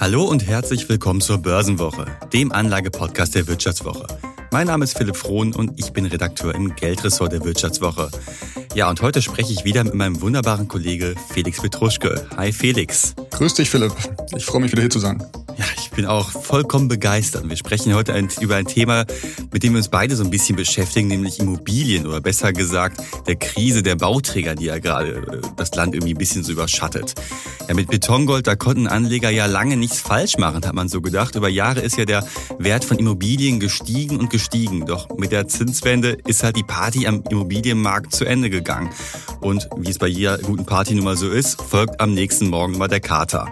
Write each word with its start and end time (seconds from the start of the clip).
Hallo 0.00 0.22
und 0.22 0.46
herzlich 0.46 0.88
willkommen 0.88 1.20
zur 1.20 1.38
Börsenwoche, 1.38 2.06
dem 2.32 2.52
Anlagepodcast 2.52 3.34
der 3.34 3.48
Wirtschaftswoche. 3.48 4.06
Mein 4.52 4.68
Name 4.68 4.84
ist 4.84 4.96
Philipp 4.96 5.16
Frohn 5.16 5.52
und 5.52 5.72
ich 5.80 5.92
bin 5.92 6.06
Redakteur 6.06 6.54
im 6.54 6.76
Geldressort 6.76 7.32
der 7.32 7.42
Wirtschaftswoche. 7.42 8.08
Ja, 8.76 8.88
und 8.88 9.02
heute 9.02 9.20
spreche 9.22 9.52
ich 9.52 9.64
wieder 9.64 9.82
mit 9.82 9.94
meinem 9.94 10.20
wunderbaren 10.20 10.68
Kollege 10.68 11.16
Felix 11.30 11.60
Petruschke. 11.60 12.28
Hi 12.36 12.52
Felix. 12.52 13.16
Grüß 13.32 13.54
dich 13.54 13.70
Philipp. 13.70 13.92
Ich 14.36 14.44
freue 14.44 14.60
mich 14.60 14.70
wieder 14.70 14.82
hier 14.82 14.90
zu 14.90 15.00
sein. 15.00 15.20
Ja, 15.58 15.64
ich 15.76 15.90
bin 15.90 16.06
auch 16.06 16.30
vollkommen 16.30 16.86
begeistert. 16.86 17.48
Wir 17.48 17.56
sprechen 17.56 17.92
heute 17.92 18.14
ein, 18.14 18.28
über 18.40 18.54
ein 18.54 18.66
Thema, 18.66 19.04
mit 19.52 19.64
dem 19.64 19.72
wir 19.72 19.78
uns 19.78 19.88
beide 19.88 20.14
so 20.14 20.22
ein 20.22 20.30
bisschen 20.30 20.54
beschäftigen, 20.54 21.08
nämlich 21.08 21.40
Immobilien 21.40 22.06
oder 22.06 22.20
besser 22.20 22.52
gesagt 22.52 23.02
der 23.26 23.34
Krise 23.34 23.82
der 23.82 23.96
Bauträger, 23.96 24.54
die 24.54 24.66
ja 24.66 24.78
gerade 24.78 25.16
äh, 25.16 25.40
das 25.56 25.74
Land 25.74 25.94
irgendwie 25.94 26.14
ein 26.14 26.18
bisschen 26.18 26.44
so 26.44 26.52
überschattet. 26.52 27.14
Ja, 27.66 27.74
mit 27.74 27.88
Betongold, 27.90 28.46
da 28.46 28.54
konnten 28.54 28.86
Anleger 28.86 29.30
ja 29.30 29.46
lange 29.46 29.76
nichts 29.76 30.00
falsch 30.00 30.38
machen, 30.38 30.64
hat 30.64 30.74
man 30.74 30.88
so 30.88 31.00
gedacht. 31.00 31.34
Über 31.34 31.48
Jahre 31.48 31.80
ist 31.80 31.96
ja 31.98 32.04
der 32.04 32.24
Wert 32.60 32.84
von 32.84 32.96
Immobilien 32.96 33.58
gestiegen 33.58 34.20
und 34.20 34.30
gestiegen. 34.30 34.86
Doch 34.86 35.08
mit 35.18 35.32
der 35.32 35.48
Zinswende 35.48 36.18
ist 36.28 36.44
halt 36.44 36.54
die 36.54 36.62
Party 36.62 37.08
am 37.08 37.24
Immobilienmarkt 37.28 38.14
zu 38.14 38.24
Ende 38.24 38.48
gegangen. 38.48 38.90
Und 39.40 39.68
wie 39.76 39.90
es 39.90 39.98
bei 39.98 40.06
jeder 40.06 40.38
guten 40.38 40.66
Party 40.66 40.94
nun 40.94 41.04
mal 41.04 41.16
so 41.16 41.28
ist, 41.28 41.60
folgt 41.60 42.00
am 42.00 42.14
nächsten 42.14 42.48
Morgen 42.48 42.78
mal 42.78 42.86
der 42.86 43.00
Kater. 43.00 43.48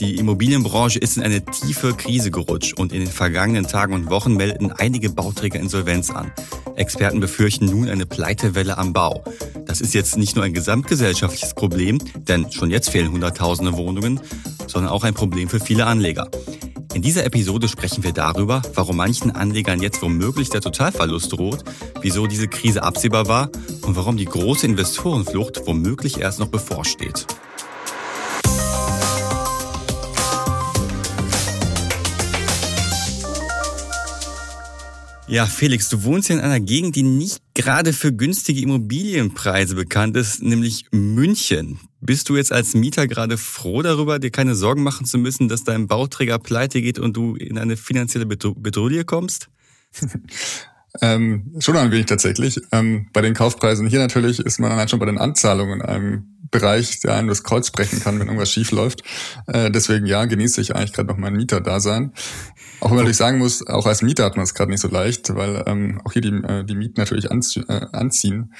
Die 0.00 0.14
Immobilienbranche 0.14 1.00
ist 1.00 1.16
in 1.16 1.24
eine 1.24 1.44
tiefe 1.44 1.92
Krise 1.92 2.30
gerutscht 2.30 2.78
und 2.78 2.92
in 2.92 3.00
den 3.00 3.10
vergangenen 3.10 3.66
Tagen 3.66 3.94
und 3.94 4.10
Wochen 4.10 4.36
melden 4.36 4.70
einige 4.70 5.10
Bauträger 5.10 5.58
Insolvenz 5.58 6.10
an. 6.10 6.30
Experten 6.76 7.18
befürchten 7.18 7.64
nun 7.64 7.88
eine 7.88 8.06
Pleitewelle 8.06 8.78
am 8.78 8.92
Bau. 8.92 9.24
Das 9.66 9.80
ist 9.80 9.94
jetzt 9.94 10.16
nicht 10.16 10.36
nur 10.36 10.44
ein 10.44 10.54
gesamtgesellschaftliches 10.54 11.54
Problem, 11.54 11.98
denn 12.14 12.52
schon 12.52 12.70
jetzt 12.70 12.90
fehlen 12.90 13.10
Hunderttausende 13.10 13.76
Wohnungen, 13.76 14.20
sondern 14.68 14.92
auch 14.92 15.02
ein 15.02 15.14
Problem 15.14 15.48
für 15.48 15.58
viele 15.58 15.86
Anleger. 15.86 16.30
In 16.94 17.02
dieser 17.02 17.24
Episode 17.24 17.66
sprechen 17.66 18.04
wir 18.04 18.12
darüber, 18.12 18.62
warum 18.74 18.98
manchen 18.98 19.32
Anlegern 19.32 19.82
jetzt 19.82 20.00
womöglich 20.00 20.48
der 20.48 20.60
Totalverlust 20.60 21.32
droht, 21.32 21.64
wieso 22.02 22.28
diese 22.28 22.46
Krise 22.46 22.84
absehbar 22.84 23.26
war 23.26 23.50
und 23.82 23.96
warum 23.96 24.16
die 24.16 24.26
große 24.26 24.64
Investorenflucht 24.64 25.66
womöglich 25.66 26.20
erst 26.20 26.38
noch 26.38 26.48
bevorsteht. 26.48 27.26
Ja, 35.28 35.44
Felix, 35.44 35.90
du 35.90 36.04
wohnst 36.04 36.30
ja 36.30 36.36
in 36.36 36.40
einer 36.40 36.58
Gegend, 36.58 36.96
die 36.96 37.02
nicht 37.02 37.42
gerade 37.52 37.92
für 37.92 38.14
günstige 38.14 38.62
Immobilienpreise 38.62 39.74
bekannt 39.74 40.16
ist, 40.16 40.42
nämlich 40.42 40.86
München. 40.90 41.78
Bist 42.00 42.30
du 42.30 42.36
jetzt 42.36 42.50
als 42.50 42.72
Mieter 42.72 43.06
gerade 43.06 43.36
froh 43.36 43.82
darüber, 43.82 44.18
dir 44.18 44.30
keine 44.30 44.54
Sorgen 44.54 44.82
machen 44.82 45.04
zu 45.04 45.18
müssen, 45.18 45.48
dass 45.48 45.64
dein 45.64 45.86
Bauträger 45.86 46.38
pleite 46.38 46.80
geht 46.80 46.98
und 46.98 47.14
du 47.14 47.36
in 47.36 47.58
eine 47.58 47.76
finanzielle 47.76 48.24
Bedrohung 48.24 49.04
kommst? 49.04 49.50
ähm, 51.00 51.54
schon 51.58 51.76
ein 51.76 51.90
wenig 51.90 52.06
tatsächlich. 52.06 52.60
Ähm, 52.72 53.08
bei 53.12 53.20
den 53.20 53.34
Kaufpreisen 53.34 53.86
hier 53.86 53.98
natürlich 53.98 54.40
ist 54.40 54.58
man 54.58 54.72
halt 54.72 54.90
schon 54.90 54.98
bei 54.98 55.06
den 55.06 55.18
Anzahlungen 55.18 55.80
in 55.80 55.86
einem 55.86 56.38
Bereich, 56.50 57.00
der 57.00 57.14
einem 57.14 57.28
das 57.28 57.42
Kreuz 57.42 57.70
brechen 57.70 58.00
kann, 58.00 58.18
wenn 58.18 58.26
irgendwas 58.26 58.50
schief 58.50 58.70
läuft. 58.70 59.02
Äh, 59.46 59.70
deswegen 59.70 60.06
ja, 60.06 60.24
genieße 60.24 60.60
ich 60.60 60.74
eigentlich 60.74 60.92
gerade 60.92 61.08
noch 61.08 61.18
mein 61.18 61.34
Mieterdasein. 61.34 62.12
Auch 62.80 62.86
wenn 62.86 62.96
man 62.96 63.04
natürlich 63.04 63.16
sagen 63.16 63.38
muss, 63.38 63.66
auch 63.66 63.86
als 63.86 64.02
Mieter 64.02 64.24
hat 64.24 64.36
man 64.36 64.44
es 64.44 64.54
gerade 64.54 64.70
nicht 64.70 64.80
so 64.80 64.88
leicht, 64.88 65.34
weil 65.34 65.64
ähm, 65.66 66.00
auch 66.04 66.12
hier 66.12 66.22
die, 66.22 66.28
äh, 66.28 66.64
die 66.64 66.74
Mieten 66.74 67.00
natürlich 67.00 67.30
anzie 67.30 67.60
äh, 67.68 67.86
anziehen. 67.92 68.54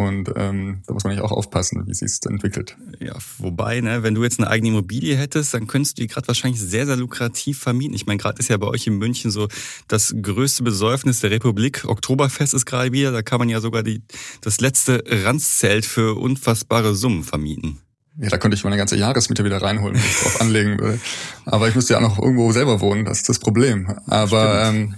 Und 0.00 0.32
ähm, 0.34 0.80
da 0.86 0.94
muss 0.94 1.04
man 1.04 1.12
nicht 1.12 1.22
auch 1.22 1.30
aufpassen, 1.30 1.86
wie 1.86 1.92
sich 1.92 2.10
entwickelt. 2.24 2.74
Ja, 3.00 3.14
wobei, 3.36 3.82
ne, 3.82 4.02
wenn 4.02 4.14
du 4.14 4.22
jetzt 4.22 4.40
eine 4.40 4.48
eigene 4.48 4.70
Immobilie 4.70 5.14
hättest, 5.14 5.52
dann 5.52 5.66
könntest 5.66 5.98
du 5.98 6.02
die 6.02 6.08
gerade 6.08 6.26
wahrscheinlich 6.26 6.58
sehr, 6.58 6.86
sehr 6.86 6.96
lukrativ 6.96 7.58
vermieten. 7.58 7.94
Ich 7.94 8.06
meine, 8.06 8.16
gerade 8.16 8.38
ist 8.38 8.48
ja 8.48 8.56
bei 8.56 8.66
euch 8.66 8.86
in 8.86 8.96
München 8.96 9.30
so 9.30 9.48
das 9.88 10.14
größte 10.22 10.62
Besäufnis 10.62 11.20
der 11.20 11.30
Republik. 11.30 11.84
Oktoberfest 11.84 12.54
ist 12.54 12.64
gerade 12.64 12.92
wieder, 12.92 13.12
da 13.12 13.20
kann 13.20 13.40
man 13.40 13.50
ja 13.50 13.60
sogar 13.60 13.82
die, 13.82 14.02
das 14.40 14.62
letzte 14.62 15.04
Ranzzelt 15.06 15.84
für 15.84 16.18
unfassbare 16.18 16.94
Summen 16.94 17.22
vermieten. 17.22 17.78
Ja, 18.20 18.28
da 18.28 18.36
könnte 18.36 18.54
ich 18.54 18.64
meine 18.64 18.76
ganze 18.76 18.96
Jahresmiete 18.96 19.44
wieder 19.44 19.62
reinholen, 19.62 19.94
wenn 19.94 20.02
ich 20.02 20.16
drauf 20.18 20.40
anlegen 20.40 20.78
würde. 20.78 21.00
Aber 21.46 21.68
ich 21.68 21.74
müsste 21.74 21.94
ja 21.94 21.98
auch 21.98 22.02
noch 22.02 22.18
irgendwo 22.18 22.52
selber 22.52 22.80
wohnen, 22.80 23.06
das 23.06 23.18
ist 23.18 23.28
das 23.30 23.38
Problem. 23.38 23.88
Aber 24.06 24.64
ähm, 24.64 24.94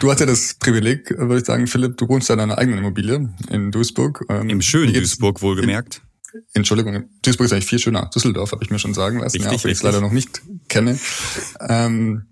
du 0.00 0.10
hast 0.10 0.18
ja 0.18 0.26
das 0.26 0.54
Privileg, 0.54 1.10
würde 1.10 1.38
ich 1.38 1.44
sagen, 1.44 1.68
Philipp, 1.68 1.96
du 1.96 2.08
wohnst 2.08 2.28
ja 2.28 2.34
in 2.34 2.40
deiner 2.40 2.58
eigenen 2.58 2.80
Immobilie 2.80 3.32
in 3.50 3.70
Duisburg. 3.70 4.24
Ähm, 4.28 4.48
Im 4.48 4.60
schönen 4.60 4.92
Duisburg, 4.92 5.40
wohlgemerkt. 5.40 6.02
In, 6.32 6.42
Entschuldigung, 6.54 7.04
Duisburg 7.22 7.46
ist 7.46 7.52
eigentlich 7.52 7.66
viel 7.66 7.78
schöner. 7.78 8.10
Düsseldorf 8.14 8.50
habe 8.50 8.64
ich 8.64 8.70
mir 8.70 8.80
schon 8.80 8.92
sagen 8.92 9.20
lassen, 9.20 9.36
richtig, 9.36 9.52
ja, 9.52 9.56
auch 9.56 9.64
wenn 9.64 9.70
ich 9.70 9.78
es 9.78 9.82
leider 9.84 10.00
noch 10.00 10.12
nicht 10.12 10.42
kenne. 10.68 10.98
Ähm, 11.60 12.26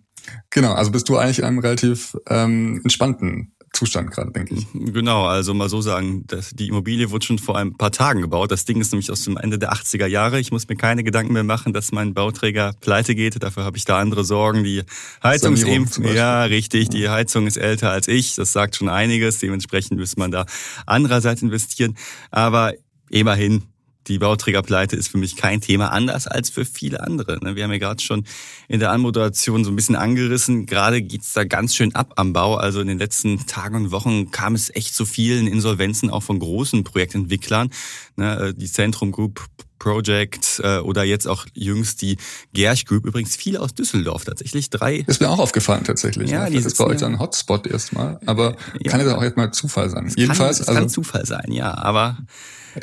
genau, 0.51 0.73
also 0.73 0.91
bist 0.91 1.09
du 1.09 1.17
eigentlich 1.17 1.39
in 1.39 1.45
einem 1.45 1.61
relativ 1.61 2.17
ähm, 2.29 2.81
entspannten 2.83 3.54
Zustand 3.75 4.13
gerade, 4.13 4.31
denke 4.31 4.55
ich. 4.55 4.67
Genau, 4.73 5.27
also 5.27 5.53
mal 5.53 5.69
so 5.69 5.81
sagen, 5.81 6.25
dass 6.29 6.51
die 6.51 6.69
Immobilie 6.69 7.11
wurde 7.11 7.27
schon 7.27 7.39
vor 7.41 7.59
ein 7.59 7.77
paar 7.77 7.91
Tagen 7.91 8.23
gebaut. 8.23 8.53
Das 8.53 8.65
Ding 8.65 8.81
ist 8.81 8.93
nämlich 8.93 9.11
aus 9.11 9.25
dem 9.25 9.37
Ende 9.37 9.59
der 9.59 9.73
80er 9.73 10.07
Jahre. 10.07 10.39
Ich 10.39 10.53
muss 10.53 10.69
mir 10.69 10.77
keine 10.77 11.03
Gedanken 11.03 11.33
mehr 11.33 11.43
machen, 11.43 11.73
dass 11.73 11.91
mein 11.91 12.15
Bauträger 12.15 12.75
pleite 12.81 13.15
geht. 13.17 13.43
Dafür 13.43 13.65
habe 13.65 13.77
ich 13.77 13.85
da 13.85 13.99
andere 13.99 14.25
Sorgen. 14.25 14.63
Die 14.63 14.83
Heizung 15.23 15.55
ist 15.55 15.67
eben, 15.67 15.89
ja, 16.15 16.45
richtig, 16.45 16.89
die 16.91 17.09
Heizung 17.09 17.49
ist 17.49 17.57
älter 17.57 17.91
als 17.91 18.07
ich. 18.07 18.37
Das 18.37 18.53
sagt 18.53 18.77
schon 18.77 18.89
einiges. 18.89 19.39
Dementsprechend 19.39 19.99
müsste 19.99 20.21
man 20.21 20.31
da 20.31 20.47
andererseits 20.87 21.43
investieren. 21.43 21.97
Aber 22.31 22.75
immerhin, 23.11 23.65
die 24.07 24.19
Bauträgerpleite 24.19 24.97
ist 24.97 25.09
für 25.09 25.19
mich 25.19 25.37
kein 25.37 25.61
Thema, 25.61 25.89
anders 25.89 26.27
als 26.27 26.51
für 26.51 26.65
viele 26.65 27.03
andere. 27.03 27.43
Ne? 27.43 27.57
Wir 27.57 27.65
haben 27.65 27.73
ja 27.73 27.79
gerade 27.79 28.03
schon 28.03 28.25
in 28.69 28.81
der 28.81 28.91
Anmoderation 28.91 29.65
so 29.65 29.71
ein 29.71 29.77
bisschen 29.77 29.97
angerissen. 29.97 30.67
Gerade 30.67 31.03
geht's 31.03 31.33
da 31.33 31.45
ganz 31.45 31.75
schön 31.75 31.95
ab 31.95 32.15
am 32.17 32.33
Bau. 32.33 32.57
Also 32.57 32.81
in 32.81 32.89
den 32.89 32.99
letzten 32.99 33.47
Tagen 33.47 33.77
und 33.77 33.91
Wochen 33.91 34.31
kam 34.31 34.55
es 34.55 34.75
echt 34.75 34.95
zu 34.95 35.07
vielen 35.07 35.47
Insolvenzen 35.47 36.11
auch 36.11 36.23
von 36.23 36.39
großen 36.39 36.85
Projektentwicklern. 36.85 37.71
Ne? 38.17 38.39
Äh, 38.39 38.55
die 38.55 38.71
Zentrum 38.71 39.13
Group 39.13 39.49
Project 39.85 40.63
äh, 40.65 40.79
oder 40.79 41.05
jetzt 41.05 41.27
auch 41.29 41.47
jüngst 41.53 42.01
die 42.01 42.17
Gerch 42.55 42.87
Group. 42.87 43.05
Übrigens 43.05 43.37
viele 43.37 43.61
aus 43.61 43.75
Düsseldorf 43.75 44.25
tatsächlich. 44.25 44.71
Drei. 44.71 45.05
Ist 45.07 45.21
mir 45.21 45.29
auch 45.29 45.39
aufgefallen 45.39 45.85
tatsächlich. 45.85 46.31
Ja, 46.31 46.49
die 46.49 46.57
ist 46.57 46.79
bei 46.79 46.85
euch 46.85 47.05
ein 47.05 47.19
Hotspot 47.19 47.67
erstmal. 47.67 48.19
Aber 48.25 48.57
ja. 48.81 48.91
kann 48.91 49.07
ja 49.07 49.15
auch 49.15 49.23
jetzt 49.23 49.37
mal 49.37 49.53
Zufall 49.53 49.91
sein. 49.91 50.07
Es 50.07 50.17
Jedenfalls. 50.17 50.59
Kann, 50.59 50.63
es 50.63 50.69
also, 50.69 50.81
kann 50.81 50.89
Zufall 50.89 51.27
sein, 51.27 51.53
ja. 51.53 51.75
Aber 51.75 52.17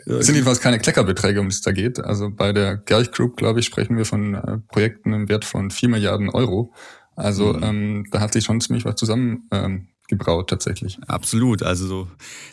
es 0.06 0.25
sind 0.25 0.35
jedenfalls 0.35 0.59
keine 0.59 0.79
Kleckerbeträge, 0.79 1.40
um 1.40 1.50
die 1.50 1.53
es 1.53 1.62
da 1.62 1.72
geht. 1.72 2.00
Also 2.00 2.29
bei 2.29 2.53
der 2.53 2.78
Gerch 2.78 3.12
Group, 3.12 3.38
glaube 3.38 3.59
ich, 3.59 3.66
sprechen 3.66 3.97
wir 3.97 4.06
von 4.06 4.35
äh, 4.35 4.57
Projekten 4.72 5.13
im 5.13 5.29
Wert 5.29 5.46
von 5.46 5.72
vier 5.72 5.90
Milliarden 5.90 6.29
Euro. 6.29 6.74
Also 7.16 7.53
mhm. 7.53 7.63
ähm, 7.63 8.06
da 8.12 8.19
hat 8.19 8.34
sich 8.34 8.46
schon 8.46 8.62
ziemlich 8.62 8.85
was 8.85 8.96
zusammen 8.96 9.47
ähm, 9.52 9.88
gebraut 10.12 10.50
tatsächlich. 10.50 11.00
Absolut. 11.07 11.63
Also 11.63 11.88
so, 11.88 12.07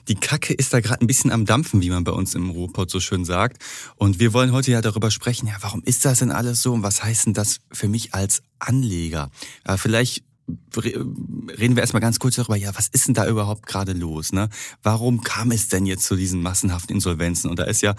die 0.07 0.15
Kacke 0.15 0.55
ist 0.55 0.73
da 0.73 0.81
gerade 0.81 1.03
ein 1.03 1.07
bisschen 1.07 1.31
am 1.31 1.45
Dampfen, 1.45 1.83
wie 1.83 1.91
man 1.91 2.05
bei 2.05 2.13
uns 2.13 2.35
im 2.35 2.51
Ruhrpott 2.51 2.91
so 2.91 3.01
schön 3.01 3.25
sagt. 3.25 3.63
Und 3.97 4.21
wir 4.21 4.33
wollen 4.33 4.53
heute 4.53 4.71
ja 4.71 4.81
darüber 4.81 5.11
sprechen, 5.11 5.49
ja, 5.49 5.57
warum 5.61 5.83
ist 5.85 6.05
das 6.05 6.21
denn 6.21 6.31
alles 6.31 6.63
so 6.63 6.73
und 6.73 6.83
was 6.83 7.03
heißt 7.03 7.27
denn 7.27 7.35
das 7.35 7.61
für 7.71 7.89
mich 7.89 8.15
als 8.15 8.43
Anleger? 8.59 9.31
Ja, 9.67 9.77
vielleicht 9.77 10.25
reden 10.77 11.77
wir 11.77 11.83
erstmal 11.83 12.01
ganz 12.01 12.19
kurz 12.19 12.37
darüber, 12.37 12.57
ja, 12.57 12.71
was 12.75 12.89
ist 12.89 13.07
denn 13.07 13.15
da 13.15 13.27
überhaupt 13.27 13.67
gerade 13.67 13.93
los? 13.93 14.33
Ne? 14.33 14.49
Warum 14.83 15.23
kam 15.23 15.51
es 15.51 15.69
denn 15.69 15.87
jetzt 15.87 16.05
zu 16.05 16.17
diesen 16.17 16.43
massenhaften 16.43 16.95
Insolvenzen? 16.95 17.51
Und 17.51 17.59
da 17.59 17.65
ist 17.65 17.83
ja 17.83 17.95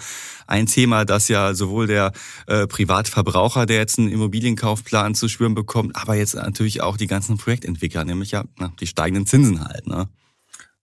ein 0.46 0.66
Thema, 0.66 1.04
das 1.04 1.28
ja 1.28 1.54
sowohl 1.54 1.86
der 1.86 2.12
äh, 2.46 2.66
Privatverbraucher, 2.66 3.66
der 3.66 3.78
jetzt 3.78 3.98
einen 3.98 4.10
Immobilienkaufplan 4.10 5.14
zu 5.14 5.28
spüren 5.28 5.54
bekommt, 5.54 5.96
aber 5.96 6.14
jetzt 6.14 6.34
natürlich 6.34 6.80
auch 6.80 6.96
die 6.96 7.06
ganzen 7.06 7.38
Projektentwickler, 7.38 8.04
nämlich 8.04 8.32
ja 8.32 8.44
na, 8.58 8.72
die 8.80 8.86
steigenden 8.86 9.26
Zinsen 9.26 9.64
halt. 9.64 9.86
Ne? 9.86 10.08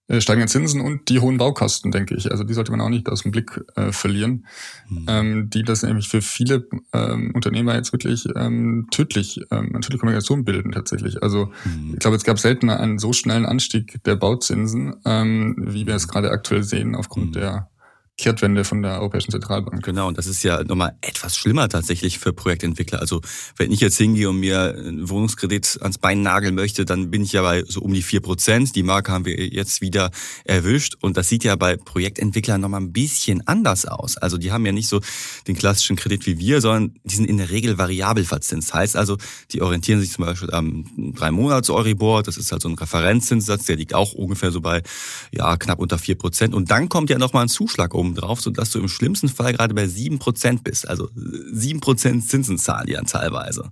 Äh, 0.08 0.22
steigenden 0.22 0.48
Zinsen 0.48 0.80
und 0.80 1.10
die 1.10 1.20
hohen 1.20 1.36
Baukosten, 1.36 1.90
denke 1.90 2.14
ich. 2.14 2.30
Also 2.30 2.42
die 2.42 2.54
sollte 2.54 2.70
man 2.70 2.80
auch 2.80 2.88
nicht 2.88 3.10
aus 3.10 3.24
dem 3.24 3.30
Blick 3.30 3.60
äh, 3.76 3.92
verlieren, 3.92 4.46
mhm. 4.88 5.06
ähm, 5.06 5.50
die 5.50 5.64
das 5.64 5.82
nämlich 5.82 6.08
für 6.08 6.22
viele 6.22 6.66
ähm, 6.94 7.32
Unternehmer 7.34 7.74
jetzt 7.74 7.92
wirklich 7.92 8.26
ähm, 8.34 8.86
tödlich, 8.90 9.38
ähm, 9.50 9.68
eine 9.68 9.80
tödliche 9.80 9.98
Kommunikation 9.98 10.46
bilden 10.46 10.72
tatsächlich. 10.72 11.22
Also 11.22 11.52
mhm. 11.66 11.92
ich 11.92 11.98
glaube, 11.98 12.16
es 12.16 12.24
gab 12.24 12.38
selten 12.38 12.70
einen 12.70 12.98
so 12.98 13.12
schnellen 13.12 13.44
Anstieg 13.44 14.02
der 14.04 14.16
Bauzinsen, 14.16 14.96
ähm, 15.04 15.56
wie 15.58 15.86
wir 15.86 15.94
es 15.94 16.08
gerade 16.08 16.30
aktuell 16.30 16.62
sehen 16.62 16.94
aufgrund 16.94 17.26
mhm. 17.26 17.32
der 17.32 17.70
Kehrtwende 18.18 18.64
von 18.64 18.82
der 18.82 18.98
Europäischen 18.98 19.30
Zentralbank. 19.30 19.84
Genau, 19.84 20.08
und 20.08 20.18
das 20.18 20.26
ist 20.26 20.42
ja 20.42 20.64
nochmal 20.64 20.96
etwas 21.02 21.36
schlimmer 21.36 21.68
tatsächlich 21.68 22.18
für 22.18 22.32
Projektentwickler. 22.32 23.00
Also 23.00 23.20
wenn 23.56 23.70
ich 23.70 23.78
jetzt 23.78 23.96
hingehe 23.96 24.28
und 24.28 24.40
mir 24.40 24.74
einen 24.76 25.08
Wohnungskredit 25.08 25.78
ans 25.80 25.98
Bein 25.98 26.22
nageln 26.22 26.56
möchte, 26.56 26.84
dann 26.84 27.12
bin 27.12 27.22
ich 27.22 27.32
ja 27.32 27.42
bei 27.42 27.62
so 27.62 27.80
um 27.80 27.94
die 27.94 28.02
vier 28.02 28.20
Prozent. 28.20 28.74
Die 28.74 28.82
Marke 28.82 29.12
haben 29.12 29.24
wir 29.24 29.36
jetzt 29.46 29.80
wieder 29.80 30.10
erwischt. 30.44 30.96
Und 31.00 31.16
das 31.16 31.28
sieht 31.28 31.44
ja 31.44 31.54
bei 31.54 31.76
Projektentwicklern 31.76 32.60
nochmal 32.60 32.80
ein 32.80 32.92
bisschen 32.92 33.46
anders 33.46 33.86
aus. 33.86 34.16
Also 34.16 34.36
die 34.36 34.50
haben 34.50 34.66
ja 34.66 34.72
nicht 34.72 34.88
so 34.88 35.00
den 35.46 35.56
klassischen 35.56 35.94
Kredit 35.94 36.26
wie 36.26 36.40
wir, 36.40 36.60
sondern 36.60 36.94
die 37.04 37.14
sind 37.14 37.26
in 37.26 37.36
der 37.36 37.50
Regel 37.50 37.78
variabel 37.78 38.24
verzinst. 38.24 38.74
Heißt 38.74 38.96
also, 38.96 39.16
die 39.52 39.62
orientieren 39.62 40.00
sich 40.00 40.10
zum 40.10 40.24
Beispiel 40.24 40.50
am 40.50 41.14
drei 41.14 41.30
Monats 41.30 41.70
Euribor. 41.70 42.24
Das 42.24 42.36
ist 42.36 42.50
halt 42.50 42.62
so 42.62 42.68
ein 42.68 42.74
Referenzzinssatz, 42.74 43.66
der 43.66 43.76
liegt 43.76 43.94
auch 43.94 44.12
ungefähr 44.12 44.50
so 44.50 44.60
bei 44.60 44.82
ja 45.30 45.56
knapp 45.56 45.78
unter 45.78 45.98
vier 45.98 46.16
Prozent. 46.16 46.52
Und 46.52 46.72
dann 46.72 46.88
kommt 46.88 47.10
ja 47.10 47.18
nochmal 47.18 47.44
ein 47.44 47.48
Zuschlag 47.48 47.94
um 47.94 48.07
obendrauf, 48.08 48.40
sodass 48.40 48.70
du 48.70 48.78
im 48.78 48.88
schlimmsten 48.88 49.28
Fall 49.28 49.52
gerade 49.52 49.74
bei 49.74 49.86
sieben 49.86 50.18
Prozent 50.18 50.64
bist. 50.64 50.88
Also 50.88 51.08
sieben 51.52 51.80
Prozent 51.80 52.28
Zinsen 52.28 52.58
zahlen 52.58 52.86
die 52.86 52.94
dann 52.94 53.06
teilweise. 53.06 53.70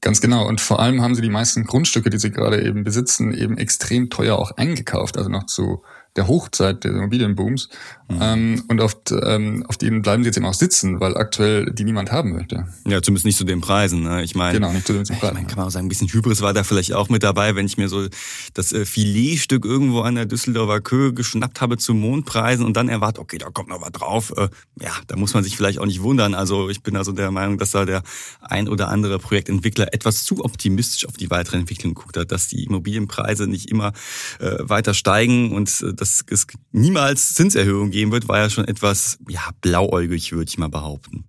Ganz 0.00 0.20
genau. 0.20 0.46
Und 0.46 0.60
vor 0.60 0.80
allem 0.80 1.02
haben 1.02 1.14
sie 1.14 1.22
die 1.22 1.30
meisten 1.30 1.64
Grundstücke, 1.64 2.10
die 2.10 2.18
sie 2.18 2.30
gerade 2.30 2.62
eben 2.62 2.84
besitzen, 2.84 3.32
eben 3.32 3.58
extrem 3.58 4.10
teuer 4.10 4.36
auch 4.36 4.52
eingekauft. 4.52 5.18
Also 5.18 5.28
noch 5.28 5.46
zu 5.46 5.82
der 6.16 6.28
Hochzeit 6.28 6.84
des 6.84 6.92
Immobilienbooms. 6.92 7.68
Mhm. 8.08 8.18
Ähm, 8.20 8.64
und 8.68 8.80
auf, 8.80 8.96
ähm, 9.10 9.64
auf 9.66 9.76
denen 9.76 10.02
bleiben 10.02 10.22
sie 10.22 10.28
jetzt 10.28 10.36
eben 10.36 10.46
auch 10.46 10.54
sitzen, 10.54 11.00
weil 11.00 11.16
aktuell 11.16 11.72
die 11.72 11.84
niemand 11.84 12.12
haben 12.12 12.32
möchte. 12.32 12.66
Ja, 12.86 13.02
zumindest 13.02 13.26
nicht 13.26 13.36
zu 13.36 13.44
den 13.44 13.60
Preisen. 13.60 14.04
Ne? 14.04 14.22
Ich 14.22 14.34
meine, 14.36 14.58
genau, 14.58 14.72
nicht 14.72 14.86
zu 14.86 14.92
den 14.92 15.02
Preisen. 15.02 15.16
Ich 15.16 15.22
meine, 15.34 15.46
kann 15.46 15.56
man 15.56 15.66
auch 15.66 15.70
sagen, 15.70 15.86
ein 15.86 15.88
bisschen 15.88 16.08
Hybris 16.08 16.40
war 16.40 16.54
da 16.54 16.62
vielleicht 16.62 16.92
auch 16.92 17.08
mit 17.08 17.24
dabei, 17.24 17.56
wenn 17.56 17.66
ich 17.66 17.78
mir 17.78 17.88
so 17.88 18.06
das 18.54 18.72
äh, 18.72 18.84
Filetstück 18.84 19.64
irgendwo 19.64 20.02
an 20.02 20.14
der 20.14 20.26
Düsseldorfer 20.26 20.80
Köhe 20.80 21.12
geschnappt 21.12 21.60
habe 21.60 21.78
zu 21.78 21.94
Mondpreisen 21.94 22.64
und 22.64 22.76
dann 22.76 22.88
erwartet, 22.88 23.18
okay, 23.18 23.38
da 23.38 23.50
kommt 23.50 23.68
noch 23.68 23.82
was 23.82 23.90
drauf. 23.90 24.32
Äh, 24.36 24.48
ja, 24.80 24.92
da 25.08 25.16
muss 25.16 25.34
man 25.34 25.42
sich 25.42 25.56
vielleicht 25.56 25.80
auch 25.80 25.86
nicht 25.86 26.02
wundern. 26.02 26.34
Also 26.34 26.68
ich 26.68 26.82
bin 26.82 26.96
also 26.96 27.10
der 27.10 27.32
Meinung, 27.32 27.58
dass 27.58 27.72
da 27.72 27.84
der 27.84 28.02
ein 28.40 28.68
oder 28.68 28.88
andere 28.88 29.18
Projektentwickler 29.18 29.92
etwas 29.92 30.24
zu 30.24 30.44
optimistisch 30.44 31.06
auf 31.08 31.16
die 31.16 31.30
weitere 31.30 31.56
Entwicklung 31.56 31.94
guckt 31.94 32.16
hat, 32.16 32.30
dass 32.30 32.46
die 32.46 32.62
Immobilienpreise 32.64 33.48
nicht 33.48 33.68
immer 33.68 33.92
äh, 34.38 34.56
weiter 34.60 34.94
steigen 34.94 35.52
und 35.52 35.68
äh, 35.82 35.92
dass 36.06 36.24
es 36.30 36.46
niemals 36.72 37.34
Zinserhöhungen 37.34 37.90
geben 37.90 38.12
wird, 38.12 38.28
war 38.28 38.38
ja 38.38 38.50
schon 38.50 38.66
etwas 38.66 39.18
ja, 39.28 39.50
blauäugig, 39.60 40.32
würde 40.32 40.48
ich 40.48 40.58
mal 40.58 40.68
behaupten. 40.68 41.24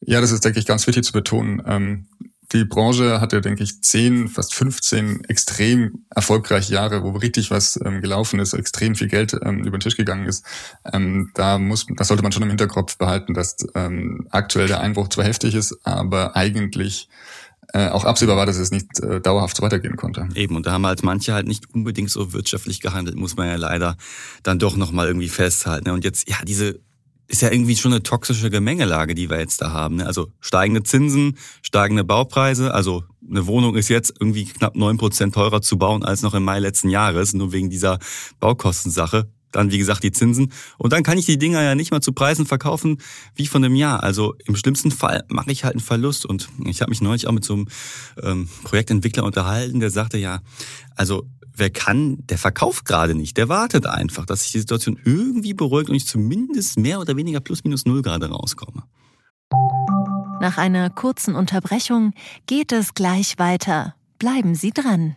Ja, 0.00 0.20
das 0.20 0.32
ist, 0.32 0.44
denke 0.44 0.58
ich, 0.58 0.66
ganz 0.66 0.86
wichtig 0.86 1.04
zu 1.04 1.12
betonen. 1.12 1.62
Ähm, 1.66 2.06
die 2.52 2.64
Branche 2.64 3.20
hatte, 3.20 3.40
denke 3.40 3.64
ich, 3.64 3.82
zehn, 3.82 4.28
fast 4.28 4.54
15 4.54 5.24
extrem 5.24 6.04
erfolgreiche 6.14 6.74
Jahre, 6.74 7.02
wo 7.02 7.10
richtig 7.10 7.50
was 7.50 7.80
ähm, 7.84 8.02
gelaufen 8.02 8.38
ist, 8.38 8.52
extrem 8.52 8.94
viel 8.94 9.08
Geld 9.08 9.34
ähm, 9.42 9.60
über 9.60 9.78
den 9.78 9.80
Tisch 9.80 9.96
gegangen 9.96 10.26
ist. 10.26 10.44
Ähm, 10.92 11.30
da 11.34 11.58
muss, 11.58 11.86
das 11.96 12.08
sollte 12.08 12.22
man 12.22 12.32
schon 12.32 12.42
im 12.42 12.50
Hinterkopf 12.50 12.98
behalten, 12.98 13.32
dass 13.32 13.56
ähm, 13.74 14.28
aktuell 14.30 14.68
der 14.68 14.80
Einbruch 14.80 15.08
zwar 15.08 15.24
heftig 15.24 15.54
ist, 15.54 15.78
aber 15.84 16.36
eigentlich 16.36 17.08
äh, 17.74 17.88
auch 17.88 18.04
absehbar 18.04 18.36
war, 18.36 18.46
dass 18.46 18.56
es 18.56 18.70
nicht 18.70 19.00
äh, 19.00 19.20
dauerhaft 19.20 19.56
so 19.56 19.62
weitergehen 19.62 19.96
konnte. 19.96 20.28
Eben, 20.36 20.54
und 20.54 20.64
da 20.64 20.72
haben 20.72 20.86
halt 20.86 21.02
manche 21.02 21.34
halt 21.34 21.48
nicht 21.48 21.74
unbedingt 21.74 22.08
so 22.08 22.32
wirtschaftlich 22.32 22.80
gehandelt, 22.80 23.16
muss 23.16 23.36
man 23.36 23.48
ja 23.48 23.56
leider 23.56 23.96
dann 24.44 24.60
doch 24.60 24.76
nochmal 24.76 25.08
irgendwie 25.08 25.28
festhalten. 25.28 25.90
Und 25.90 26.04
jetzt, 26.04 26.28
ja, 26.28 26.36
diese 26.46 26.78
ist 27.26 27.42
ja 27.42 27.50
irgendwie 27.50 27.74
schon 27.74 27.92
eine 27.92 28.02
toxische 28.02 28.48
Gemengelage, 28.48 29.16
die 29.16 29.28
wir 29.28 29.40
jetzt 29.40 29.60
da 29.60 29.72
haben. 29.72 29.96
Ne? 29.96 30.06
Also 30.06 30.28
steigende 30.40 30.84
Zinsen, 30.84 31.36
steigende 31.62 32.04
Baupreise. 32.04 32.72
Also 32.72 33.02
eine 33.28 33.46
Wohnung 33.48 33.74
ist 33.74 33.88
jetzt 33.88 34.14
irgendwie 34.20 34.44
knapp 34.44 34.76
neun 34.76 34.96
Prozent 34.96 35.34
teurer 35.34 35.60
zu 35.60 35.76
bauen 35.76 36.04
als 36.04 36.22
noch 36.22 36.34
im 36.34 36.44
Mai 36.44 36.60
letzten 36.60 36.90
Jahres, 36.90 37.34
nur 37.34 37.52
wegen 37.52 37.70
dieser 37.70 37.98
Baukostensache. 38.38 39.28
Dann, 39.54 39.70
wie 39.70 39.78
gesagt, 39.78 40.02
die 40.02 40.12
Zinsen. 40.12 40.52
Und 40.78 40.92
dann 40.92 41.02
kann 41.02 41.16
ich 41.16 41.26
die 41.26 41.38
Dinger 41.38 41.62
ja 41.62 41.74
nicht 41.74 41.90
mal 41.90 42.00
zu 42.00 42.12
Preisen 42.12 42.44
verkaufen 42.44 42.98
wie 43.34 43.46
von 43.46 43.64
einem 43.64 43.76
Jahr. 43.76 44.02
Also 44.02 44.34
im 44.46 44.56
schlimmsten 44.56 44.90
Fall 44.90 45.24
mache 45.28 45.52
ich 45.52 45.64
halt 45.64 45.74
einen 45.74 45.80
Verlust. 45.80 46.26
Und 46.26 46.48
ich 46.64 46.80
habe 46.80 46.90
mich 46.90 47.00
neulich 47.00 47.26
auch 47.26 47.32
mit 47.32 47.44
so 47.44 47.54
einem 47.54 47.68
ähm, 48.22 48.48
Projektentwickler 48.64 49.24
unterhalten, 49.24 49.80
der 49.80 49.90
sagte, 49.90 50.18
ja, 50.18 50.40
also 50.96 51.24
wer 51.56 51.70
kann, 51.70 52.18
der 52.26 52.38
verkauft 52.38 52.84
gerade 52.84 53.14
nicht. 53.14 53.36
Der 53.36 53.48
wartet 53.48 53.86
einfach, 53.86 54.26
dass 54.26 54.42
sich 54.42 54.52
die 54.52 54.60
Situation 54.60 54.98
irgendwie 55.04 55.54
beruhigt 55.54 55.88
und 55.88 55.94
ich 55.94 56.06
zumindest 56.06 56.78
mehr 56.78 57.00
oder 57.00 57.16
weniger 57.16 57.40
plus 57.40 57.64
minus 57.64 57.86
null 57.86 58.02
gerade 58.02 58.28
rauskomme. 58.28 58.82
Nach 60.40 60.58
einer 60.58 60.90
kurzen 60.90 61.36
Unterbrechung 61.36 62.12
geht 62.46 62.72
es 62.72 62.94
gleich 62.94 63.38
weiter. 63.38 63.94
Bleiben 64.18 64.54
Sie 64.54 64.72
dran. 64.72 65.16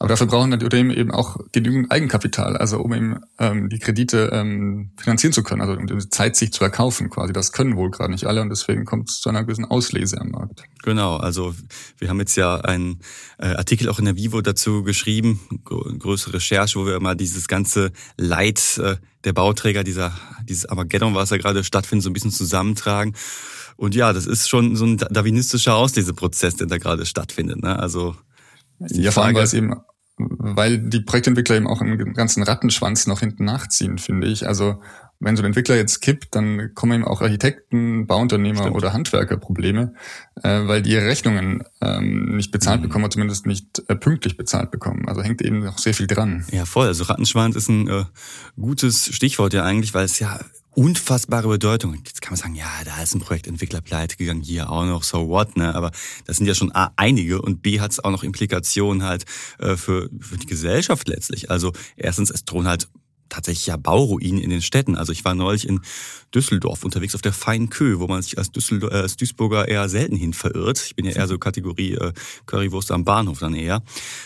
Aber 0.00 0.08
dafür 0.08 0.28
brauchen 0.28 0.56
die 0.56 0.64
Unternehmen 0.64 0.92
eben 0.92 1.10
auch 1.10 1.38
genügend 1.50 1.90
Eigenkapital, 1.90 2.56
also 2.56 2.78
um 2.78 2.92
eben 2.92 3.20
ähm, 3.40 3.68
die 3.68 3.80
Kredite 3.80 4.30
ähm, 4.32 4.92
finanzieren 4.96 5.32
zu 5.32 5.42
können, 5.42 5.60
also 5.60 5.72
um 5.74 5.88
die 5.88 6.08
Zeit 6.08 6.36
sich 6.36 6.52
zu 6.52 6.62
erkaufen 6.62 7.10
quasi. 7.10 7.32
Das 7.32 7.50
können 7.50 7.76
wohl 7.76 7.90
gerade 7.90 8.12
nicht 8.12 8.24
alle 8.24 8.40
und 8.40 8.48
deswegen 8.48 8.84
kommt 8.84 9.10
es 9.10 9.20
zu 9.20 9.28
einer 9.28 9.42
gewissen 9.42 9.64
Auslese 9.64 10.20
am 10.20 10.30
Markt. 10.30 10.62
Genau, 10.84 11.16
also 11.16 11.52
wir 11.98 12.08
haben 12.08 12.20
jetzt 12.20 12.36
ja 12.36 12.60
einen 12.60 13.00
äh, 13.38 13.48
Artikel 13.48 13.88
auch 13.88 13.98
in 13.98 14.04
der 14.04 14.14
Vivo 14.14 14.40
dazu 14.40 14.84
geschrieben, 14.84 15.40
größere 15.64 16.34
Recherche, 16.34 16.78
wo 16.78 16.86
wir 16.86 17.00
mal 17.00 17.16
dieses 17.16 17.48
ganze 17.48 17.90
Leid 18.16 18.78
äh, 18.78 18.96
der 19.24 19.32
Bauträger, 19.32 19.82
dieser, 19.82 20.12
dieses 20.44 20.66
Armageddon, 20.66 21.16
was 21.16 21.30
ja 21.30 21.38
gerade 21.38 21.64
stattfindet, 21.64 22.04
so 22.04 22.10
ein 22.10 22.12
bisschen 22.12 22.30
zusammentragen. 22.30 23.14
Und 23.76 23.96
ja, 23.96 24.12
das 24.12 24.26
ist 24.26 24.48
schon 24.48 24.76
so 24.76 24.84
ein 24.86 24.96
darwinistischer 24.96 25.74
Ausleseprozess, 25.74 26.54
der 26.54 26.68
da 26.68 26.78
gerade 26.78 27.04
stattfindet. 27.04 27.62
Ne? 27.62 27.76
Also 27.78 28.14
ja, 28.80 29.10
vor 29.10 29.24
allem, 29.24 29.34
weil 29.34 29.44
es 29.44 29.54
eben, 29.54 29.74
weil 30.16 30.78
die 30.78 31.00
Projektentwickler 31.00 31.56
eben 31.56 31.66
auch 31.66 31.80
einen 31.80 32.14
ganzen 32.14 32.42
Rattenschwanz 32.42 33.06
noch 33.06 33.20
hinten 33.20 33.44
nachziehen, 33.44 33.98
finde 33.98 34.26
ich. 34.26 34.46
Also 34.46 34.80
wenn 35.20 35.36
so 35.36 35.42
ein 35.42 35.46
Entwickler 35.46 35.76
jetzt 35.76 36.00
kippt, 36.00 36.34
dann 36.36 36.74
kommen 36.74 36.92
eben 36.92 37.04
auch 37.04 37.20
Architekten, 37.20 38.06
Bauunternehmer 38.06 38.60
Stimmt. 38.60 38.76
oder 38.76 38.92
Handwerker 38.92 39.36
Probleme, 39.36 39.94
äh, 40.42 40.66
weil 40.66 40.82
die 40.82 40.92
ihre 40.92 41.06
Rechnungen 41.06 41.64
ähm, 41.80 42.36
nicht 42.36 42.52
bezahlt 42.52 42.80
mhm. 42.80 42.84
bekommen 42.84 43.04
oder 43.04 43.12
zumindest 43.12 43.46
nicht 43.46 43.82
äh, 43.88 43.96
pünktlich 43.96 44.36
bezahlt 44.36 44.70
bekommen. 44.70 45.08
Also 45.08 45.22
hängt 45.22 45.42
eben 45.42 45.64
noch 45.64 45.78
sehr 45.78 45.94
viel 45.94 46.06
dran. 46.06 46.44
Ja, 46.52 46.64
voll. 46.66 46.86
Also 46.86 47.04
Rattenschwanz 47.04 47.56
ist 47.56 47.68
ein 47.68 47.88
äh, 47.88 48.04
gutes 48.60 49.12
Stichwort 49.12 49.52
ja 49.54 49.64
eigentlich, 49.64 49.92
weil 49.92 50.04
es 50.04 50.20
ja 50.20 50.38
unfassbare 50.78 51.48
Bedeutung. 51.48 51.94
Jetzt 52.06 52.22
kann 52.22 52.34
man 52.34 52.38
sagen, 52.38 52.54
ja, 52.54 52.70
da 52.84 53.02
ist 53.02 53.12
ein 53.12 53.20
Projektentwickler 53.20 53.80
pleite 53.80 54.16
gegangen, 54.16 54.42
hier 54.42 54.70
auch 54.70 54.84
noch, 54.84 55.02
so 55.02 55.28
what, 55.28 55.56
ne? 55.56 55.74
Aber 55.74 55.90
das 56.24 56.36
sind 56.36 56.46
ja 56.46 56.54
schon 56.54 56.72
A, 56.72 56.92
einige 56.94 57.42
und 57.42 57.62
B 57.62 57.80
hat 57.80 57.90
es 57.90 57.98
auch 57.98 58.12
noch 58.12 58.22
Implikationen 58.22 59.02
halt 59.02 59.24
äh, 59.58 59.76
für, 59.76 60.08
für 60.20 60.36
die 60.36 60.46
Gesellschaft 60.46 61.08
letztlich. 61.08 61.50
Also 61.50 61.72
erstens, 61.96 62.30
es 62.30 62.44
drohen 62.44 62.68
halt 62.68 62.88
tatsächlich 63.28 63.66
ja 63.66 63.76
Bauruinen 63.76 64.40
in 64.40 64.50
den 64.50 64.62
Städten. 64.62 64.96
Also 64.96 65.12
ich 65.12 65.24
war 65.24 65.34
neulich 65.34 65.68
in 65.68 65.80
Düsseldorf 66.34 66.84
unterwegs 66.84 67.14
auf 67.14 67.22
der 67.22 67.32
Feinkö, 67.32 67.98
wo 67.98 68.06
man 68.06 68.22
sich 68.22 68.36
als, 68.38 68.50
Düsseldorf, 68.50 68.92
äh, 68.92 68.96
als 68.96 69.16
Duisburger 69.16 69.68
eher 69.68 69.88
selten 69.88 70.16
hin 70.16 70.32
verirrt. 70.32 70.82
Ich 70.84 70.96
bin 70.96 71.06
ja 71.06 71.12
eher 71.12 71.26
so 71.26 71.38
Kategorie 71.38 71.94
äh, 71.94 72.12
Currywurst 72.46 72.92
am 72.92 73.04
Bahnhof 73.04 73.38
dann 73.38 73.54
eher. 73.54 73.82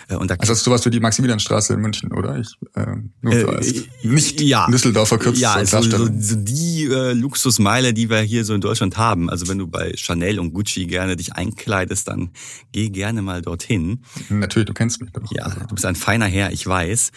Äh, 0.08 0.16
und 0.16 0.30
da 0.30 0.34
also 0.34 0.52
das 0.52 0.58
ist 0.58 0.64
sowas 0.64 0.84
wie 0.84 0.90
die 0.90 1.00
Maximilianstraße 1.00 1.74
in 1.74 1.80
München, 1.80 2.12
oder? 2.12 2.38
Ich, 2.38 2.48
äh, 2.74 2.96
nur 3.20 3.40
so 3.40 3.48
als 3.48 3.72
äh, 3.72 3.84
nicht 4.02 4.40
ja, 4.40 4.66
Düsseldorf 4.66 5.08
verkürzt. 5.08 5.40
Ja, 5.40 5.54
also 5.54 5.80
so, 5.82 6.08
so 6.18 6.36
die 6.36 6.84
äh, 6.90 7.12
Luxusmeile, 7.12 7.94
die 7.94 8.10
wir 8.10 8.20
hier 8.20 8.44
so 8.44 8.54
in 8.54 8.60
Deutschland 8.60 8.96
haben. 8.96 9.30
Also 9.30 9.48
wenn 9.48 9.58
du 9.58 9.68
bei 9.68 9.92
Chanel 9.96 10.40
und 10.40 10.52
Gucci 10.52 10.86
gerne 10.86 11.16
dich 11.16 11.34
einkleidest, 11.34 12.08
dann 12.08 12.30
geh 12.72 12.90
gerne 12.90 13.22
mal 13.22 13.42
dorthin. 13.42 14.02
Natürlich, 14.28 14.66
du 14.66 14.74
kennst 14.74 15.00
mich 15.00 15.12
doch. 15.12 15.22
Ja, 15.32 15.44
also. 15.44 15.60
du 15.60 15.74
bist 15.74 15.86
ein 15.86 15.94
feiner 15.94 16.26
Herr, 16.26 16.52
ich 16.52 16.66
weiß. 16.66 17.12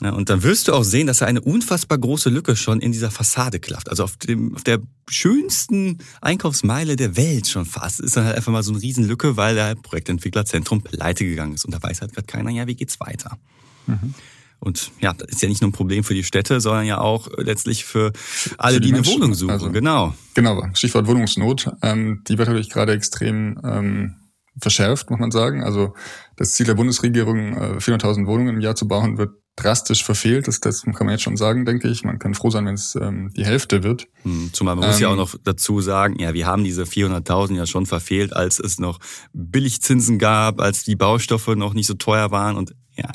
Mhm. 0.00 0.12
Und 0.12 0.28
dann 0.28 0.42
wirst 0.42 0.68
du 0.68 0.74
auch 0.74 0.84
sehen, 0.84 1.06
dass 1.06 1.17
er 1.20 1.26
eine 1.28 1.40
unfassbar 1.40 1.98
große 1.98 2.30
Lücke 2.30 2.56
schon 2.56 2.80
in 2.80 2.92
dieser 2.92 3.10
Fassade 3.10 3.60
klafft. 3.60 3.90
Also 3.90 4.04
auf 4.04 4.16
dem, 4.16 4.54
auf 4.54 4.64
der 4.64 4.80
schönsten 5.08 5.98
Einkaufsmeile 6.20 6.96
der 6.96 7.16
Welt 7.16 7.46
schon 7.46 7.66
fast, 7.66 8.00
ist 8.00 8.16
dann 8.16 8.24
halt 8.24 8.36
einfach 8.36 8.52
mal 8.52 8.62
so 8.62 8.72
eine 8.72 8.82
Riesenlücke, 8.82 9.36
weil 9.36 9.54
der 9.54 9.74
Projektentwicklerzentrum 9.74 10.82
pleite 10.82 11.24
gegangen 11.24 11.54
ist. 11.54 11.64
Und 11.64 11.74
da 11.74 11.82
weiß 11.82 12.00
halt 12.00 12.14
gerade 12.14 12.26
keiner, 12.26 12.50
ja, 12.50 12.66
wie 12.66 12.76
geht's 12.76 13.00
weiter? 13.00 13.38
Mhm. 13.86 14.14
Und 14.60 14.90
ja, 15.00 15.12
das 15.12 15.28
ist 15.28 15.42
ja 15.42 15.48
nicht 15.48 15.60
nur 15.60 15.70
ein 15.70 15.72
Problem 15.72 16.02
für 16.02 16.14
die 16.14 16.24
Städte, 16.24 16.60
sondern 16.60 16.84
ja 16.84 16.98
auch 16.98 17.28
letztlich 17.36 17.84
für 17.84 18.12
alle, 18.58 18.76
für 18.76 18.80
die, 18.80 18.88
die 18.88 18.94
eine 18.94 19.06
Wohnung 19.06 19.34
suchen. 19.34 19.50
Also, 19.50 19.70
genau. 19.70 20.14
Genau, 20.34 20.66
Stichwort 20.74 21.06
Wohnungsnot. 21.06 21.70
Ähm, 21.82 22.22
die 22.26 22.38
wird 22.38 22.48
natürlich 22.48 22.70
gerade 22.70 22.92
extrem 22.92 23.60
ähm, 23.62 24.16
verschärft, 24.60 25.10
muss 25.10 25.20
man 25.20 25.30
sagen. 25.30 25.62
Also 25.62 25.94
das 26.36 26.52
Ziel 26.52 26.66
der 26.66 26.74
Bundesregierung, 26.74 27.56
äh, 27.56 27.76
400.000 27.78 28.26
Wohnungen 28.26 28.56
im 28.56 28.60
Jahr 28.60 28.74
zu 28.74 28.88
bauen, 28.88 29.16
wird 29.16 29.30
drastisch 29.58 30.04
verfehlt. 30.04 30.48
Das, 30.48 30.60
das 30.60 30.82
kann 30.82 31.06
man 31.06 31.10
jetzt 31.10 31.22
schon 31.22 31.36
sagen, 31.36 31.64
denke 31.64 31.88
ich. 31.88 32.04
Man 32.04 32.18
kann 32.18 32.34
froh 32.34 32.50
sein, 32.50 32.66
wenn 32.66 32.74
es 32.74 32.94
ähm, 32.94 33.32
die 33.36 33.44
Hälfte 33.44 33.82
wird. 33.82 34.06
Hm, 34.22 34.50
zumal 34.52 34.76
man 34.76 34.84
ähm, 34.84 34.90
muss 34.90 35.00
ja 35.00 35.08
auch 35.08 35.12
ähm, 35.12 35.18
noch 35.18 35.34
dazu 35.42 35.80
sagen, 35.80 36.18
ja, 36.18 36.34
wir 36.34 36.46
haben 36.46 36.64
diese 36.64 36.84
400.000 36.84 37.56
ja 37.56 37.66
schon 37.66 37.86
verfehlt, 37.86 38.32
als 38.34 38.60
es 38.60 38.78
noch 38.78 39.00
Billigzinsen 39.32 40.18
gab, 40.18 40.60
als 40.60 40.84
die 40.84 40.96
Baustoffe 40.96 41.48
noch 41.56 41.74
nicht 41.74 41.86
so 41.86 41.94
teuer 41.94 42.30
waren. 42.30 42.56
Und 42.56 42.74
ja, 42.96 43.12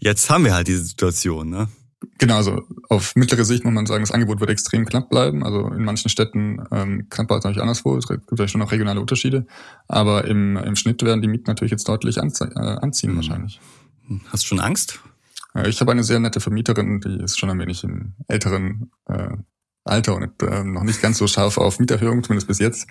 jetzt 0.00 0.30
haben 0.30 0.44
wir 0.44 0.54
halt 0.54 0.68
diese 0.68 0.84
Situation. 0.84 1.48
Ne? 1.48 1.68
Genau, 2.18 2.36
also 2.36 2.62
auf 2.88 3.14
mittlere 3.16 3.44
Sicht 3.44 3.64
muss 3.64 3.72
man 3.72 3.86
sagen, 3.86 4.02
das 4.02 4.10
Angebot 4.10 4.40
wird 4.40 4.50
extrem 4.50 4.84
knapp 4.86 5.08
bleiben. 5.08 5.44
Also 5.44 5.68
in 5.68 5.84
manchen 5.84 6.08
Städten 6.08 6.64
ähm, 6.72 7.08
knapper 7.10 7.36
als 7.36 7.44
natürlich 7.44 7.62
anderswo. 7.62 7.96
Es 7.96 8.08
gibt 8.08 8.38
ja 8.38 8.48
schon 8.48 8.60
noch 8.60 8.72
regionale 8.72 9.00
Unterschiede. 9.00 9.46
Aber 9.86 10.24
im, 10.24 10.56
im 10.56 10.76
Schnitt 10.76 11.02
werden 11.02 11.22
die 11.22 11.28
Mieten 11.28 11.44
natürlich 11.46 11.70
jetzt 11.70 11.88
deutlich 11.88 12.20
anzie 12.20 12.46
äh, 12.46 12.58
anziehen 12.58 13.12
mhm. 13.12 13.16
wahrscheinlich. 13.16 13.60
Hast 14.30 14.44
du 14.44 14.48
schon 14.48 14.60
Angst? 14.60 15.00
Ich 15.66 15.80
habe 15.80 15.92
eine 15.92 16.04
sehr 16.04 16.20
nette 16.20 16.40
Vermieterin, 16.40 17.00
die 17.00 17.22
ist 17.22 17.38
schon 17.38 17.50
ein 17.50 17.58
wenig 17.58 17.82
im 17.82 18.14
älteren 18.28 18.90
äh, 19.06 19.36
Alter 19.88 20.16
und 20.16 20.42
äh, 20.42 20.64
noch 20.64 20.84
nicht 20.84 21.00
ganz 21.00 21.18
so 21.18 21.26
scharf 21.26 21.56
auf 21.56 21.78
Mieterhöhung, 21.78 22.22
zumindest 22.22 22.46
bis 22.46 22.58
jetzt. 22.58 22.86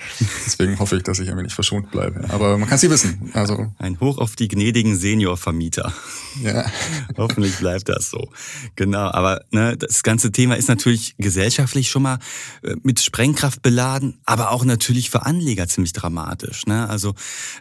Deswegen 0.45 0.79
hoffe 0.79 0.97
ich, 0.97 1.03
dass 1.03 1.19
ich 1.19 1.29
ein 1.29 1.37
wenig 1.37 1.53
verschont 1.53 1.91
bleibe. 1.91 2.27
Aber 2.29 2.57
man 2.57 2.67
kann 2.67 2.77
es 2.77 2.83
nie 2.83 2.89
wissen. 2.89 3.29
Also 3.33 3.71
ein 3.77 3.99
Hoch 3.99 4.17
auf 4.17 4.35
die 4.35 4.47
gnädigen 4.47 4.95
Seniorvermieter. 4.95 5.93
Ja. 6.41 6.65
Hoffentlich 7.17 7.57
bleibt 7.57 7.87
das 7.89 8.09
so. 8.09 8.31
Genau. 8.75 9.11
Aber 9.11 9.41
ne, 9.51 9.77
das 9.77 10.03
ganze 10.03 10.31
Thema 10.31 10.55
ist 10.55 10.67
natürlich 10.67 11.15
gesellschaftlich 11.17 11.89
schon 11.89 12.01
mal 12.01 12.19
äh, 12.63 12.75
mit 12.83 12.99
Sprengkraft 12.99 13.61
beladen, 13.61 14.19
aber 14.25 14.51
auch 14.51 14.65
natürlich 14.65 15.09
für 15.09 15.25
Anleger 15.25 15.67
ziemlich 15.67 15.93
dramatisch. 15.93 16.65
Ne? 16.65 16.89
Also 16.89 17.13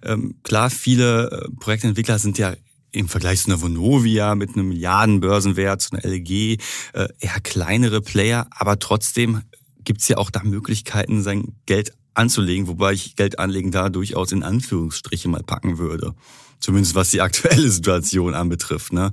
ähm, 0.03 0.37
klar, 0.43 0.71
viele 0.71 1.31
äh, 1.31 1.49
Projektentwickler 1.61 2.19
sind 2.19 2.39
ja 2.39 2.55
im 2.93 3.09
Vergleich 3.09 3.43
zu 3.43 3.51
einer 3.51 3.61
Vonovia 3.61 4.35
mit 4.35 4.55
einem 4.55 4.69
Milliardenbörsenwert, 4.69 5.83
zu 5.83 5.93
einer 5.93 6.05
LG, 6.05 6.59
äh, 6.93 7.09
eher 7.21 7.41
kleinere 7.43 8.01
Player, 8.01 8.47
aber 8.51 8.79
trotzdem 8.79 9.43
gibt's 9.85 10.09
ja 10.09 10.17
auch 10.17 10.31
da 10.31 10.43
Möglichkeiten, 10.43 11.23
sein 11.23 11.55
Geld 11.67 11.93
anzulegen, 12.15 12.67
wobei 12.67 12.93
ich 12.93 13.17
Geld 13.17 13.39
anlegen 13.39 13.71
da 13.71 13.89
durchaus 13.89 14.33
in 14.33 14.43
Anführungsstriche 14.43 15.29
mal 15.29 15.43
packen 15.43 15.79
würde. 15.79 16.15
Zumindest 16.61 16.95
was 16.95 17.11
die 17.11 17.21
aktuelle 17.21 17.71
Situation 17.71 18.35
anbetrifft, 18.35 18.93
ne? 18.93 19.13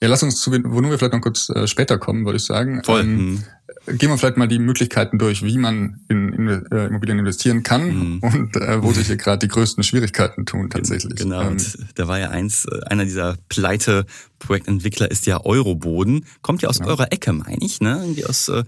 Ja, 0.00 0.08
lass 0.08 0.22
uns 0.22 0.40
zu 0.40 0.50
Vonovia 0.50 0.98
vielleicht 0.98 1.14
noch 1.14 1.20
kurz 1.20 1.48
äh, 1.50 1.66
später 1.66 1.98
kommen, 1.98 2.24
würde 2.26 2.36
ich 2.36 2.44
sagen. 2.44 2.82
Voll. 2.84 3.00
Ähm, 3.00 3.16
mhm 3.16 3.44
gehen 3.86 4.10
wir 4.10 4.18
vielleicht 4.18 4.36
mal 4.36 4.48
die 4.48 4.58
Möglichkeiten 4.58 5.18
durch, 5.18 5.42
wie 5.42 5.58
man 5.58 6.00
in, 6.08 6.32
in 6.32 6.48
äh, 6.48 6.86
Immobilien 6.86 7.18
investieren 7.18 7.62
kann 7.62 7.86
mhm. 7.86 8.18
und 8.20 8.56
äh, 8.56 8.82
wo 8.82 8.92
sich 8.92 9.06
hier 9.06 9.16
gerade 9.16 9.38
die 9.38 9.48
größten 9.48 9.84
Schwierigkeiten 9.84 10.46
tun 10.46 10.70
tatsächlich. 10.70 11.16
Genau, 11.16 11.42
ähm, 11.42 11.48
und 11.48 11.78
da 11.94 12.08
war 12.08 12.18
ja 12.18 12.30
eins, 12.30 12.64
äh, 12.66 12.80
einer 12.86 13.04
dieser 13.04 13.36
pleite 13.48 14.06
Projektentwickler 14.44 15.10
ist 15.10 15.26
ja 15.26 15.44
Euroboden, 15.44 16.26
kommt 16.42 16.62
ja 16.62 16.68
aus 16.68 16.78
ja. 16.78 16.86
eurer 16.86 17.12
Ecke, 17.12 17.32
meine 17.32 17.64
ich, 17.64 17.80
ne? 17.80 17.98
Irgendwie 18.02 18.26
aus 18.26 18.48
äh, 18.48 18.64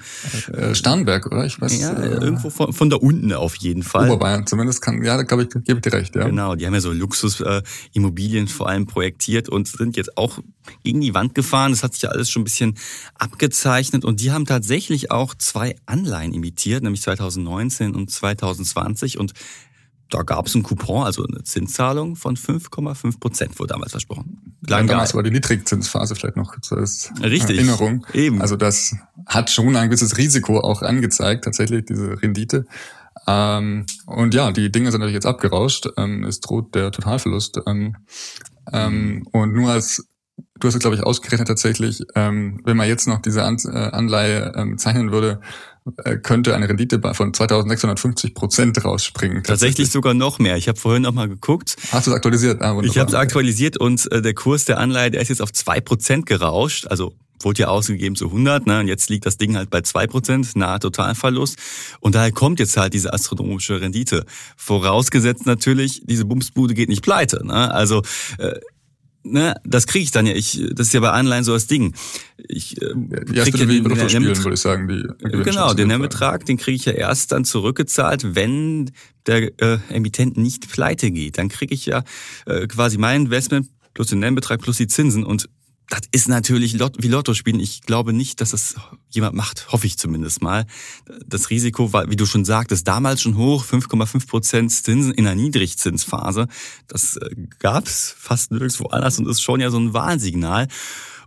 äh, 0.52 0.74
Starnberg, 0.74 1.26
oder? 1.26 1.44
Ich 1.44 1.60
weiß. 1.60 1.80
Ja, 1.80 1.92
äh, 1.92 2.08
irgendwo 2.14 2.50
von, 2.50 2.72
von 2.72 2.90
da 2.90 2.96
unten 2.96 3.32
auf 3.32 3.56
jeden 3.56 3.82
Fall. 3.82 4.08
Oberbayern 4.08 4.46
zumindest 4.46 4.80
kann, 4.80 5.02
ja, 5.02 5.16
da 5.16 5.22
glaube 5.22 5.44
ich, 5.44 5.50
gebe 5.50 5.78
ich 5.78 5.80
dir 5.82 5.92
recht, 5.92 6.16
ja. 6.16 6.24
Genau, 6.24 6.54
die 6.54 6.66
haben 6.66 6.74
ja 6.74 6.80
so 6.80 6.92
Luxusimmobilien 6.92 8.46
äh, 8.46 8.48
vor 8.48 8.68
allem 8.68 8.86
projektiert 8.86 9.48
und 9.48 9.68
sind 9.68 9.96
jetzt 9.96 10.16
auch 10.16 10.38
gegen 10.82 11.00
die 11.00 11.14
Wand 11.14 11.34
gefahren. 11.34 11.72
Das 11.72 11.82
hat 11.82 11.92
sich 11.92 12.02
ja 12.02 12.10
alles 12.10 12.30
schon 12.30 12.42
ein 12.42 12.44
bisschen 12.44 12.74
abgezeichnet 13.14 14.04
und 14.04 14.20
die 14.20 14.32
haben 14.32 14.46
tatsächlich 14.46 15.05
auch 15.10 15.34
zwei 15.34 15.76
Anleihen 15.86 16.32
imitiert, 16.32 16.82
nämlich 16.82 17.02
2019 17.02 17.94
und 17.94 18.10
2020 18.10 19.18
und 19.18 19.32
da 20.10 20.22
gab 20.22 20.46
es 20.46 20.54
einen 20.54 20.62
Coupon, 20.62 21.04
also 21.04 21.26
eine 21.26 21.42
Zinszahlung 21.42 22.14
von 22.14 22.36
5,5 22.36 23.18
Prozent, 23.18 23.58
wurde 23.58 23.72
damals 23.72 23.90
versprochen. 23.90 24.56
Klang 24.64 24.86
damals 24.86 25.14
war 25.14 25.22
die 25.22 25.30
Niedrigzinsphase 25.30 26.14
vielleicht 26.14 26.36
noch 26.36 26.54
als 26.70 27.12
Richtig. 27.22 27.56
Erinnerung. 27.56 28.06
Eben. 28.12 28.40
Also 28.40 28.56
das 28.56 28.94
hat 29.26 29.50
schon 29.50 29.74
ein 29.74 29.88
gewisses 29.88 30.16
Risiko 30.16 30.60
auch 30.60 30.82
angezeigt, 30.82 31.44
tatsächlich, 31.44 31.86
diese 31.86 32.22
Rendite. 32.22 32.66
Ähm, 33.26 33.86
und 34.06 34.34
ja, 34.34 34.52
die 34.52 34.70
Dinge 34.70 34.92
sind 34.92 35.00
natürlich 35.00 35.14
jetzt 35.14 35.26
abgerauscht. 35.26 35.88
Ähm, 35.96 36.22
es 36.24 36.40
droht 36.40 36.74
der 36.74 36.92
Totalverlust. 36.92 37.60
Ähm, 37.66 37.96
ähm, 38.72 39.26
und 39.32 39.54
nur 39.54 39.70
als 39.70 40.06
du 40.58 40.68
hast 40.68 40.74
es, 40.74 40.80
glaube 40.80 40.96
ich, 40.96 41.02
ausgerechnet 41.02 41.48
tatsächlich, 41.48 42.02
ähm, 42.14 42.60
wenn 42.64 42.76
man 42.76 42.88
jetzt 42.88 43.06
noch 43.06 43.20
diese 43.20 43.42
An 43.42 43.56
äh, 43.66 43.76
Anleihe 43.76 44.52
ähm, 44.56 44.78
zeichnen 44.78 45.12
würde, 45.12 45.40
äh, 46.04 46.16
könnte 46.16 46.54
eine 46.54 46.68
Rendite 46.68 47.00
von 47.14 47.32
2650 47.32 48.34
Prozent 48.34 48.84
rausspringen. 48.84 49.38
Tatsächlich. 49.38 49.76
tatsächlich 49.76 49.90
sogar 49.90 50.14
noch 50.14 50.38
mehr. 50.38 50.56
Ich 50.56 50.68
habe 50.68 50.78
vorhin 50.78 51.02
noch 51.02 51.12
mal 51.12 51.28
geguckt. 51.28 51.76
Hast 51.92 52.06
du 52.06 52.10
es 52.10 52.16
aktualisiert? 52.16 52.60
Ah, 52.62 52.78
ich 52.82 52.98
habe 52.98 53.08
es 53.08 53.14
aktualisiert 53.14 53.76
und 53.76 54.10
äh, 54.10 54.20
der 54.20 54.34
Kurs 54.34 54.64
der 54.64 54.78
Anleihe, 54.78 55.10
der 55.10 55.20
ist 55.20 55.28
jetzt 55.28 55.42
auf 55.42 55.52
zwei 55.52 55.80
Prozent 55.80 56.26
gerauscht. 56.26 56.86
Also 56.88 57.14
wurde 57.40 57.60
ja 57.60 57.68
ausgegeben 57.68 58.16
zu 58.16 58.26
100, 58.26 58.66
ne? 58.66 58.80
und 58.80 58.88
jetzt 58.88 59.10
liegt 59.10 59.26
das 59.26 59.36
Ding 59.36 59.56
halt 59.56 59.70
bei 59.70 59.82
zwei 59.82 60.06
Prozent, 60.06 60.56
nahe 60.56 60.80
Totalverlust. 60.80 61.58
Und 62.00 62.14
daher 62.14 62.32
kommt 62.32 62.58
jetzt 62.60 62.76
halt 62.76 62.94
diese 62.94 63.12
astronomische 63.12 63.80
Rendite. 63.80 64.24
Vorausgesetzt 64.56 65.46
natürlich, 65.46 66.02
diese 66.04 66.24
Bumsbude 66.24 66.74
geht 66.74 66.88
nicht 66.88 67.02
pleite. 67.02 67.46
Ne? 67.46 67.72
Also 67.72 68.02
äh, 68.38 68.58
ne, 69.26 69.54
das 69.64 69.86
kriege 69.86 70.04
ich 70.04 70.10
dann 70.10 70.26
ja. 70.26 70.34
Ich, 70.34 70.62
das 70.72 70.88
ist 70.88 70.92
ja 70.92 71.00
bei 71.00 71.10
Anleihen 71.10 71.44
so 71.44 71.52
das 71.52 71.66
Ding. 71.66 71.94
Ich 72.36 72.80
äh, 72.80 72.86
ja, 73.32 73.42
krieg 73.44 73.58
ja 73.58 73.66
den, 73.66 73.84
den, 73.84 73.94
den 73.94 74.08
spielen, 74.08 74.36
würde 74.36 74.54
ich 74.54 74.60
sagen. 74.60 74.88
Die 74.88 75.42
genau, 75.42 75.74
den 75.74 75.88
Nennbetrag, 75.88 76.44
den 76.46 76.56
kriege 76.56 76.76
ich 76.76 76.84
ja 76.84 76.92
erst 76.92 77.32
dann 77.32 77.44
zurückgezahlt, 77.44 78.34
wenn 78.34 78.90
der 79.26 79.52
äh, 79.60 79.78
Emittent 79.90 80.36
nicht 80.36 80.70
pleite 80.70 81.10
geht. 81.10 81.38
Dann 81.38 81.48
kriege 81.48 81.74
ich 81.74 81.86
ja 81.86 82.04
äh, 82.46 82.66
quasi 82.66 82.98
mein 82.98 83.22
Investment 83.22 83.68
plus 83.94 84.08
den 84.08 84.20
Nennbetrag 84.20 84.60
plus 84.60 84.76
die 84.76 84.86
Zinsen 84.86 85.24
und 85.24 85.48
das 85.88 86.02
ist 86.10 86.28
natürlich 86.28 86.74
wie 86.74 87.08
Lotto 87.08 87.34
spielen. 87.34 87.60
Ich 87.60 87.82
glaube 87.82 88.12
nicht, 88.12 88.40
dass 88.40 88.50
das 88.50 88.74
jemand 89.08 89.34
macht, 89.34 89.70
hoffe 89.72 89.86
ich 89.86 89.98
zumindest 89.98 90.42
mal. 90.42 90.66
Das 91.26 91.50
Risiko 91.50 91.92
war, 91.92 92.10
wie 92.10 92.16
du 92.16 92.26
schon 92.26 92.44
sagtest, 92.44 92.88
damals 92.88 93.22
schon 93.22 93.36
hoch, 93.36 93.64
5,5 93.64 94.26
Prozent 94.26 94.72
Zinsen 94.72 95.12
in 95.12 95.26
einer 95.26 95.40
Niedrigzinsphase. 95.40 96.48
Das 96.88 97.16
äh, 97.16 97.30
gab's 97.60 98.14
fast 98.18 98.50
nirgendwo 98.50 98.86
anders 98.86 99.18
und 99.18 99.28
ist 99.28 99.42
schon 99.42 99.60
ja 99.60 99.70
so 99.70 99.78
ein 99.78 99.94
Warnsignal. 99.94 100.66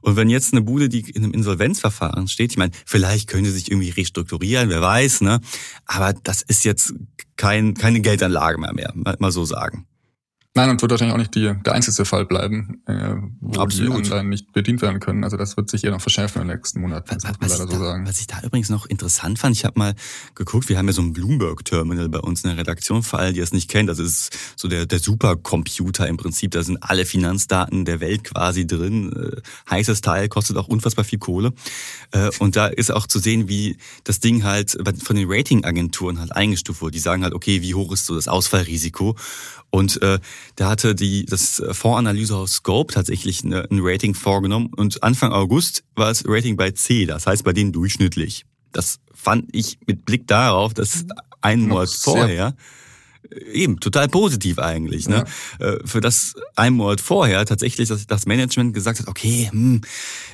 Und 0.01 0.15
wenn 0.15 0.29
jetzt 0.29 0.53
eine 0.53 0.61
Bude, 0.61 0.89
die 0.89 1.09
in 1.09 1.23
einem 1.23 1.33
Insolvenzverfahren 1.33 2.27
steht, 2.27 2.51
ich 2.51 2.57
meine, 2.57 2.71
vielleicht 2.85 3.27
können 3.27 3.45
sie 3.45 3.51
sich 3.51 3.69
irgendwie 3.69 3.89
restrukturieren, 3.89 4.69
wer 4.69 4.81
weiß, 4.81 5.21
ne? 5.21 5.41
Aber 5.85 6.13
das 6.13 6.41
ist 6.41 6.63
jetzt 6.63 6.93
kein, 7.35 7.73
keine 7.73 7.99
Geldanlage 8.01 8.59
mehr, 8.59 8.73
mehr 8.73 8.93
mal 9.19 9.31
so 9.31 9.43
sagen. 9.45 9.88
Nein, 10.55 10.71
und 10.71 10.81
wird 10.81 10.89
wahrscheinlich 10.89 11.13
auch 11.13 11.19
nicht 11.19 11.35
die, 11.35 11.53
der 11.63 11.73
einzige 11.73 12.05
Fall 12.05 12.25
bleiben, 12.25 12.81
äh, 12.87 13.15
wo 13.39 13.61
Absolut. 13.61 13.99
die 13.99 14.11
Anleihen 14.11 14.29
nicht 14.29 14.51
bedient 14.51 14.81
werden 14.81 14.99
können. 14.99 15.23
Also 15.23 15.37
das 15.37 15.55
wird 15.55 15.69
sich 15.69 15.81
hier 15.81 15.91
noch 15.91 16.01
verschärfen 16.01 16.41
in 16.41 16.47
den 16.47 16.57
nächsten 16.57 16.81
Monaten, 16.81 17.07
was, 17.07 17.23
muss 17.23 17.39
man 17.39 17.49
leider 17.49 17.67
so 17.67 17.77
sagen. 17.77 18.07
Was 18.07 18.19
ich 18.19 18.25
da 18.25 18.41
übrigens 18.43 18.69
noch 18.69 18.87
interessant 18.87 19.37
fand, 19.37 19.55
ich 19.55 19.63
habe 19.63 19.77
mal 19.77 19.93
geguckt, 20.33 20.67
wir 20.67 20.79
haben 20.79 20.87
ja 20.87 20.93
so 20.93 21.03
ein 21.03 21.13
Bloomberg-Terminal 21.13 22.09
bei 22.09 22.19
uns 22.19 22.43
in 22.43 22.49
der 22.49 22.57
Redaktion, 22.57 23.03
für 23.03 23.19
alle, 23.19 23.33
die 23.33 23.41
es 23.41 23.53
nicht 23.53 23.69
kennen, 23.69 23.87
das 23.87 23.99
ist 23.99 24.35
so 24.55 24.67
der, 24.67 24.87
der 24.87 24.97
Supercomputer 24.97 26.07
im 26.07 26.17
Prinzip, 26.17 26.49
da 26.51 26.63
sind 26.63 26.77
alle 26.81 27.05
Finanzdaten 27.05 27.85
der 27.85 27.99
Welt 27.99 28.23
quasi 28.23 28.65
drin. 28.65 29.13
Äh, 29.13 29.41
heißes 29.69 30.01
Teil, 30.01 30.29
kostet 30.29 30.57
auch 30.57 30.67
unfassbar 30.67 31.05
viel 31.05 31.19
Kohle. 31.19 31.53
Äh, 32.11 32.31
und 32.39 32.55
da 32.55 32.65
ist 32.65 32.91
auch 32.91 33.05
zu 33.05 33.19
sehen, 33.19 33.49
wie 33.49 33.77
das 34.03 34.19
Ding 34.19 34.43
halt 34.43 34.75
von 35.03 35.15
den 35.15 35.27
Ratingagenturen 35.29 36.19
halt 36.19 36.35
eingestuft 36.35 36.81
wurde. 36.81 36.93
Die 36.93 36.99
sagen 36.99 37.23
halt, 37.23 37.35
okay, 37.35 37.61
wie 37.61 37.75
hoch 37.75 37.93
ist 37.93 38.07
so 38.07 38.15
das 38.15 38.27
Ausfallrisiko? 38.27 39.15
Und 39.71 40.01
äh, 40.01 40.19
da 40.55 40.69
hatte 40.69 40.95
die 40.95 41.25
das 41.25 41.61
Fondsanalysehaus 41.71 42.53
Scope 42.53 42.93
tatsächlich 42.93 43.43
eine, 43.43 43.69
ein 43.69 43.79
Rating 43.81 44.15
vorgenommen 44.15 44.71
und 44.75 45.03
Anfang 45.03 45.31
August 45.31 45.83
war 45.95 46.07
das 46.07 46.23
Rating 46.27 46.57
bei 46.57 46.71
C, 46.71 47.05
das 47.05 47.27
heißt 47.27 47.43
bei 47.43 47.53
denen 47.53 47.71
durchschnittlich. 47.71 48.45
Das 48.71 48.99
fand 49.13 49.49
ich 49.51 49.77
mit 49.85 50.05
Blick 50.05 50.27
darauf, 50.27 50.73
dass 50.73 51.05
ein 51.41 51.67
Monat 51.67 51.89
vorher 51.89 52.55
Eben, 53.51 53.79
total 53.79 54.07
positiv 54.07 54.59
eigentlich. 54.59 55.07
Ne? 55.07 55.25
Ja. 55.59 55.65
Äh, 55.65 55.79
für 55.85 56.01
das 56.01 56.35
ein 56.55 56.73
Monat 56.73 57.01
vorher 57.01 57.45
tatsächlich 57.45 57.89
dass 57.89 58.07
das 58.07 58.25
Management 58.25 58.73
gesagt 58.73 58.99
hat, 58.99 59.07
okay, 59.07 59.49
hm, 59.51 59.81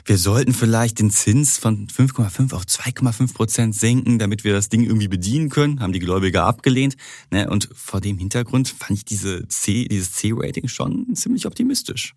wir 0.06 0.18
sollten 0.18 0.54
vielleicht 0.54 1.00
den 1.00 1.10
Zins 1.10 1.58
von 1.58 1.88
5,5 1.88 2.54
auf 2.54 2.64
2,5 2.64 3.34
Prozent 3.34 3.75
senken, 3.75 4.20
damit 4.20 4.44
wir 4.44 4.54
das 4.54 4.70
Ding 4.70 4.84
irgendwie 4.84 5.08
bedienen 5.08 5.50
können, 5.50 5.80
haben 5.80 5.94
die 5.94 6.00
Gläubiger 6.00 6.46
abgelehnt. 6.46 6.96
Ne? 7.32 7.50
Und 7.50 7.70
vor 7.74 8.02
dem 8.02 8.18
Hintergrund 8.18 8.70
fand 8.70 9.00
ich 9.00 9.06
diese 9.06 9.48
C, 9.48 9.88
dieses 9.88 10.14
C-Rating 10.14 10.68
schon 10.68 11.16
ziemlich 11.16 11.46
optimistisch. 11.46 12.14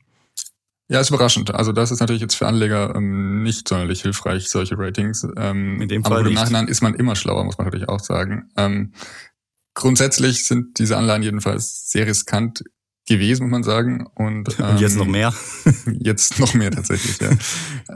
Ja, 0.91 1.01
ist 1.01 1.11
überraschend. 1.11 1.55
Also 1.55 1.73
das 1.73 1.91
ist 1.91 2.01
natürlich 2.01 2.23
jetzt 2.23 2.35
für 2.35 2.47
Anleger 2.47 2.95
ähm, 2.95 3.43
nicht 3.43 3.69
sonderlich 3.69 4.01
hilfreich, 4.01 4.49
solche 4.49 4.79
Ratings. 4.79 5.27
Ähm, 5.37 5.83
In 5.83 5.89
dem 5.89 6.03
Fall 6.03 6.21
aber 6.21 6.29
im 6.29 6.35
Nachhinein 6.35 6.67
ist 6.67 6.81
man 6.81 6.95
immer 6.95 7.15
schlauer, 7.15 7.45
muss 7.45 7.59
man 7.59 7.67
natürlich 7.67 7.91
auch 7.91 8.01
sagen. 8.01 8.49
Ähm, 8.57 8.93
grundsätzlich 9.75 10.45
sind 10.45 10.79
diese 10.79 10.97
Anleihen 10.97 11.23
jedenfalls 11.23 11.91
sehr 11.91 12.07
riskant 12.07 12.63
gewesen, 13.09 13.45
muss 13.45 13.51
man 13.51 13.63
sagen. 13.65 14.07
Und, 14.15 14.59
ähm, 14.59 14.67
und 14.71 14.81
jetzt 14.81 14.97
noch 14.97 15.07
mehr. 15.07 15.35
jetzt 15.99 16.39
noch 16.39 16.55
mehr 16.55 16.71
tatsächlich, 16.71 17.19
ja. 17.21 17.31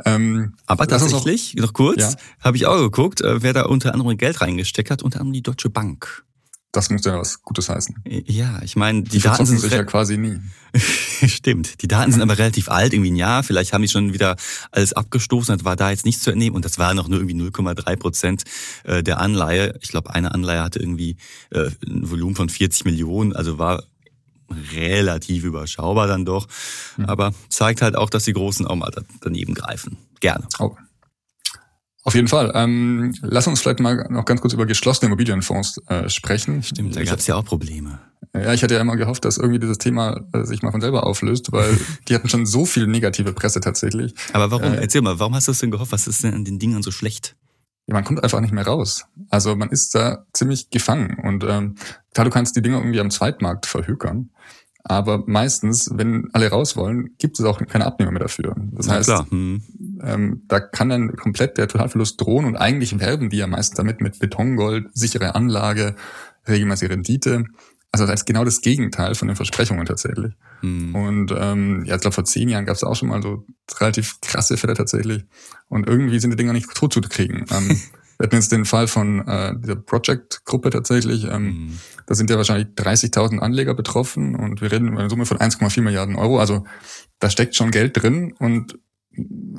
ähm, 0.04 0.54
Aber 0.66 0.86
tatsächlich, 0.86 1.54
noch, 1.54 1.66
noch 1.66 1.72
kurz, 1.72 2.00
ja? 2.00 2.14
habe 2.40 2.56
ich 2.56 2.66
auch 2.66 2.78
geguckt, 2.78 3.20
äh, 3.20 3.42
wer 3.42 3.52
da 3.52 3.62
unter 3.64 3.92
anderem 3.92 4.16
Geld 4.16 4.40
reingesteckt 4.40 4.90
hat, 4.90 5.02
unter 5.02 5.20
anderem 5.20 5.34
die 5.34 5.42
Deutsche 5.42 5.70
Bank. 5.70 6.24
Das 6.72 6.88
muss 6.88 7.04
ja 7.04 7.18
was 7.18 7.42
Gutes 7.42 7.68
heißen. 7.68 7.96
Ja, 8.06 8.62
ich 8.62 8.76
meine, 8.76 9.02
die, 9.02 9.10
die 9.10 9.20
Daten 9.20 9.44
sind 9.44 9.60
sich 9.60 9.72
ja 9.72 9.84
quasi 9.84 10.16
nie. 10.16 10.40
Stimmt. 11.42 11.82
Die 11.82 11.88
Daten 11.88 12.12
sind 12.12 12.22
aber 12.22 12.38
relativ 12.38 12.68
alt, 12.68 12.92
irgendwie 12.92 13.10
ein 13.10 13.16
Jahr. 13.16 13.42
Vielleicht 13.42 13.72
haben 13.72 13.82
die 13.82 13.88
schon 13.88 14.14
wieder 14.14 14.36
alles 14.70 14.92
abgestoßen, 14.92 15.56
das 15.56 15.64
war 15.64 15.74
da 15.74 15.90
jetzt 15.90 16.04
nichts 16.04 16.22
zu 16.22 16.30
entnehmen 16.30 16.54
und 16.54 16.64
das 16.64 16.78
war 16.78 16.94
noch 16.94 17.08
nur 17.08 17.18
irgendwie 17.18 17.34
0,3 17.34 17.96
Prozent 17.96 18.42
äh, 18.84 19.02
der 19.02 19.18
Anleihe. 19.18 19.74
Ich 19.80 19.88
glaube, 19.88 20.14
eine 20.14 20.32
Anleihe 20.34 20.62
hatte 20.62 20.78
irgendwie 20.78 21.16
äh, 21.50 21.70
ein 21.84 22.08
Volumen 22.08 22.36
von 22.36 22.48
40 22.48 22.84
Millionen, 22.84 23.34
also 23.34 23.58
war 23.58 23.82
relativ 24.72 25.42
überschaubar 25.42 26.06
dann 26.06 26.24
doch. 26.24 26.46
Mhm. 26.96 27.06
Aber 27.06 27.34
zeigt 27.48 27.82
halt 27.82 27.96
auch, 27.96 28.08
dass 28.08 28.22
die 28.22 28.34
Großen 28.34 28.64
auch 28.64 28.76
mal 28.76 28.92
daneben 29.20 29.54
greifen. 29.54 29.96
Gerne. 30.20 30.46
Oh. 30.60 30.76
Auf 32.04 32.14
jeden 32.14 32.28
Fall. 32.28 32.50
Ähm, 32.54 33.14
lass 33.22 33.46
uns 33.46 33.60
vielleicht 33.60 33.80
mal 33.80 34.06
noch 34.10 34.24
ganz 34.24 34.40
kurz 34.40 34.52
über 34.52 34.66
geschlossene 34.66 35.06
Immobilienfonds 35.06 35.80
äh, 35.86 36.08
sprechen. 36.08 36.62
Stimmt, 36.62 36.96
da 36.96 37.04
gab 37.04 37.18
es 37.18 37.26
ja 37.26 37.36
auch 37.36 37.44
Probleme. 37.44 38.00
Ja, 38.34 38.52
ich 38.52 38.62
hatte 38.62 38.74
ja 38.74 38.80
immer 38.80 38.96
gehofft, 38.96 39.24
dass 39.24 39.36
irgendwie 39.36 39.60
dieses 39.60 39.78
Thema 39.78 40.24
äh, 40.32 40.44
sich 40.44 40.62
mal 40.62 40.72
von 40.72 40.80
selber 40.80 41.06
auflöst, 41.06 41.52
weil 41.52 41.78
die 42.08 42.14
hatten 42.14 42.28
schon 42.28 42.46
so 42.46 42.64
viel 42.64 42.86
negative 42.86 43.32
Presse 43.32 43.60
tatsächlich. 43.60 44.14
Aber 44.32 44.50
warum? 44.50 44.72
Äh, 44.72 44.76
Erzähl 44.76 45.02
mal, 45.02 45.18
warum 45.18 45.34
hast 45.34 45.48
du 45.48 45.52
das 45.52 45.58
denn 45.58 45.70
gehofft? 45.70 45.92
Was 45.92 46.06
ist 46.06 46.24
denn 46.24 46.34
an 46.34 46.44
den 46.44 46.58
Dingen 46.58 46.82
so 46.82 46.90
schlecht? 46.90 47.36
ja, 47.86 47.94
man 47.94 48.04
kommt 48.04 48.22
einfach 48.22 48.40
nicht 48.40 48.52
mehr 48.52 48.66
raus. 48.66 49.06
Also 49.30 49.56
man 49.56 49.70
ist 49.70 49.94
da 49.94 50.24
ziemlich 50.32 50.70
gefangen. 50.70 51.18
Und 51.22 51.44
ähm, 51.44 51.74
klar, 52.14 52.24
du 52.24 52.30
kannst 52.30 52.54
die 52.56 52.62
Dinge 52.62 52.76
irgendwie 52.76 53.00
am 53.00 53.10
Zweitmarkt 53.10 53.66
verhökern. 53.66 54.30
Aber 54.84 55.22
meistens, 55.26 55.90
wenn 55.94 56.28
alle 56.32 56.50
raus 56.50 56.76
wollen, 56.76 57.14
gibt 57.18 57.38
es 57.38 57.44
auch 57.44 57.64
keine 57.66 57.86
Abnehmer 57.86 58.10
mehr 58.10 58.22
dafür. 58.22 58.56
Das 58.72 58.86
Na 58.86 58.94
heißt. 58.94 59.30
Hm. 59.30 59.62
ähm, 60.02 60.42
da 60.48 60.60
kann 60.60 60.88
dann 60.88 61.16
komplett 61.16 61.56
der 61.56 61.68
Totalverlust 61.68 62.20
drohen 62.20 62.46
und 62.46 62.56
eigentlich 62.56 62.98
werben 62.98 63.30
die 63.30 63.36
ja 63.38 63.46
meist 63.46 63.78
damit 63.78 64.00
mit 64.00 64.18
Betongold, 64.18 64.86
sichere 64.92 65.34
Anlage, 65.34 65.94
regelmäßige 66.48 66.90
Rendite. 66.90 67.44
Also 67.92 68.06
das 68.06 68.20
ist 68.20 68.26
genau 68.26 68.44
das 68.44 68.62
Gegenteil 68.62 69.14
von 69.14 69.28
den 69.28 69.36
Versprechungen 69.36 69.84
tatsächlich. 69.84 70.32
Hm. 70.60 70.94
Und 70.94 71.34
ähm, 71.36 71.84
ja, 71.84 71.96
ich 71.96 72.00
glaube, 72.00 72.14
vor 72.14 72.24
zehn 72.24 72.48
Jahren 72.48 72.64
gab 72.64 72.74
es 72.74 72.84
auch 72.84 72.96
schon 72.96 73.08
mal 73.08 73.22
so 73.22 73.44
relativ 73.78 74.20
krasse 74.20 74.56
Fälle 74.56 74.74
tatsächlich. 74.74 75.24
Und 75.68 75.86
irgendwie 75.86 76.18
sind 76.18 76.30
die 76.30 76.36
Dinger 76.36 76.54
nicht 76.54 76.74
tot 76.74 76.92
zu 76.92 77.00
kriegen. 77.02 77.44
Ähm, 77.50 77.78
wir 78.18 78.24
hatten 78.24 78.36
jetzt 78.36 78.52
den 78.52 78.64
Fall 78.64 78.86
von 78.88 79.26
äh, 79.26 79.54
dieser 79.58 79.76
Project-Gruppe 79.76 80.70
tatsächlich. 80.70 81.24
Ähm, 81.24 81.32
Hm. 81.32 81.78
Da 82.06 82.14
sind 82.14 82.30
ja 82.30 82.36
wahrscheinlich 82.36 82.68
30.000 82.76 83.38
Anleger 83.38 83.74
betroffen 83.74 84.34
und 84.34 84.60
wir 84.60 84.72
reden 84.72 84.88
über 84.88 85.00
eine 85.00 85.10
Summe 85.10 85.26
von 85.26 85.38
1,4 85.38 85.82
Milliarden 85.82 86.16
Euro. 86.16 86.40
Also 86.40 86.64
da 87.20 87.30
steckt 87.30 87.54
schon 87.54 87.70
Geld 87.70 88.02
drin 88.02 88.34
und 88.38 88.78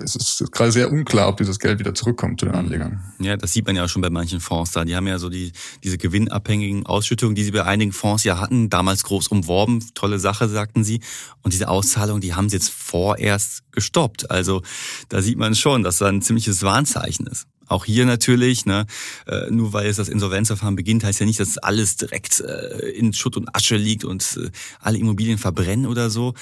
es 0.02 0.16
ist 0.16 0.52
gerade 0.52 0.72
sehr 0.72 0.92
unklar, 0.92 1.30
ob 1.30 1.38
dieses 1.38 1.60
Geld 1.60 1.80
wieder 1.80 1.94
zurückkommt 1.94 2.40
zu 2.40 2.48
den 2.48 2.56
Anlegern. 2.56 3.02
Ja, 3.20 3.38
das 3.38 3.54
sieht 3.54 3.66
man 3.66 3.76
ja 3.76 3.86
auch 3.86 3.90
schon 3.90 4.02
bei 4.02 4.10
manchen 4.10 4.40
Fonds 4.40 4.72
da. 4.72 4.84
Die 4.84 4.96
haben 4.96 5.08
ja 5.08 5.20
so 5.20 5.30
die, 5.30 5.52
diese 5.84 5.98
gewinnabhängigen 5.98 6.86
Ausschüttungen, 6.86 7.36
die 7.36 7.44
sie 7.44 7.52
bei 7.52 7.64
einigen 7.64 7.92
Fonds 7.92 8.24
ja 8.24 8.40
hatten, 8.40 8.70
damals 8.70 9.04
groß 9.04 9.28
umworben. 9.28 9.84
Tolle 9.94 10.20
Sache, 10.20 10.50
sagten 10.50 10.84
sie. 10.84 11.02
Und 11.44 11.54
diese 11.54 11.68
Auszahlung, 11.68 12.20
die 12.20 12.34
haben 12.34 12.50
sie 12.50 12.56
jetzt 12.56 12.70
vorerst 12.70 13.64
gestoppt. 13.72 14.32
Also 14.32 14.64
da 15.10 15.22
sieht 15.22 15.38
man 15.38 15.56
schon, 15.56 15.84
dass 15.84 16.00
da 16.00 16.08
ein 16.08 16.22
ziemliches 16.22 16.64
Warnzeichen 16.64 17.28
ist. 17.28 17.48
Auch 17.68 17.86
hier 17.86 18.06
natürlich, 18.06 18.66
ne, 18.66 18.86
äh, 19.26 19.50
nur 19.50 19.74
weil 19.74 19.86
jetzt 19.88 20.00
das 20.00 20.10
Insolvenzverfahren 20.10 20.76
beginnt, 20.76 21.04
heißt 21.04 21.20
ja 21.20 21.26
nicht, 21.26 21.40
dass 21.40 21.58
alles 21.58 21.96
direkt 21.96 22.42
äh, 22.42 22.90
in 22.90 23.14
Schutt 23.14 23.38
und 23.38 23.56
Asche 23.56 23.78
liegt 23.78 24.04
und 24.04 24.38
äh, 24.38 24.50
alle 24.80 24.98
Immobilien 24.98 25.38
verbrennen 25.38 25.86
oder 25.86 26.10
so. 26.10 26.34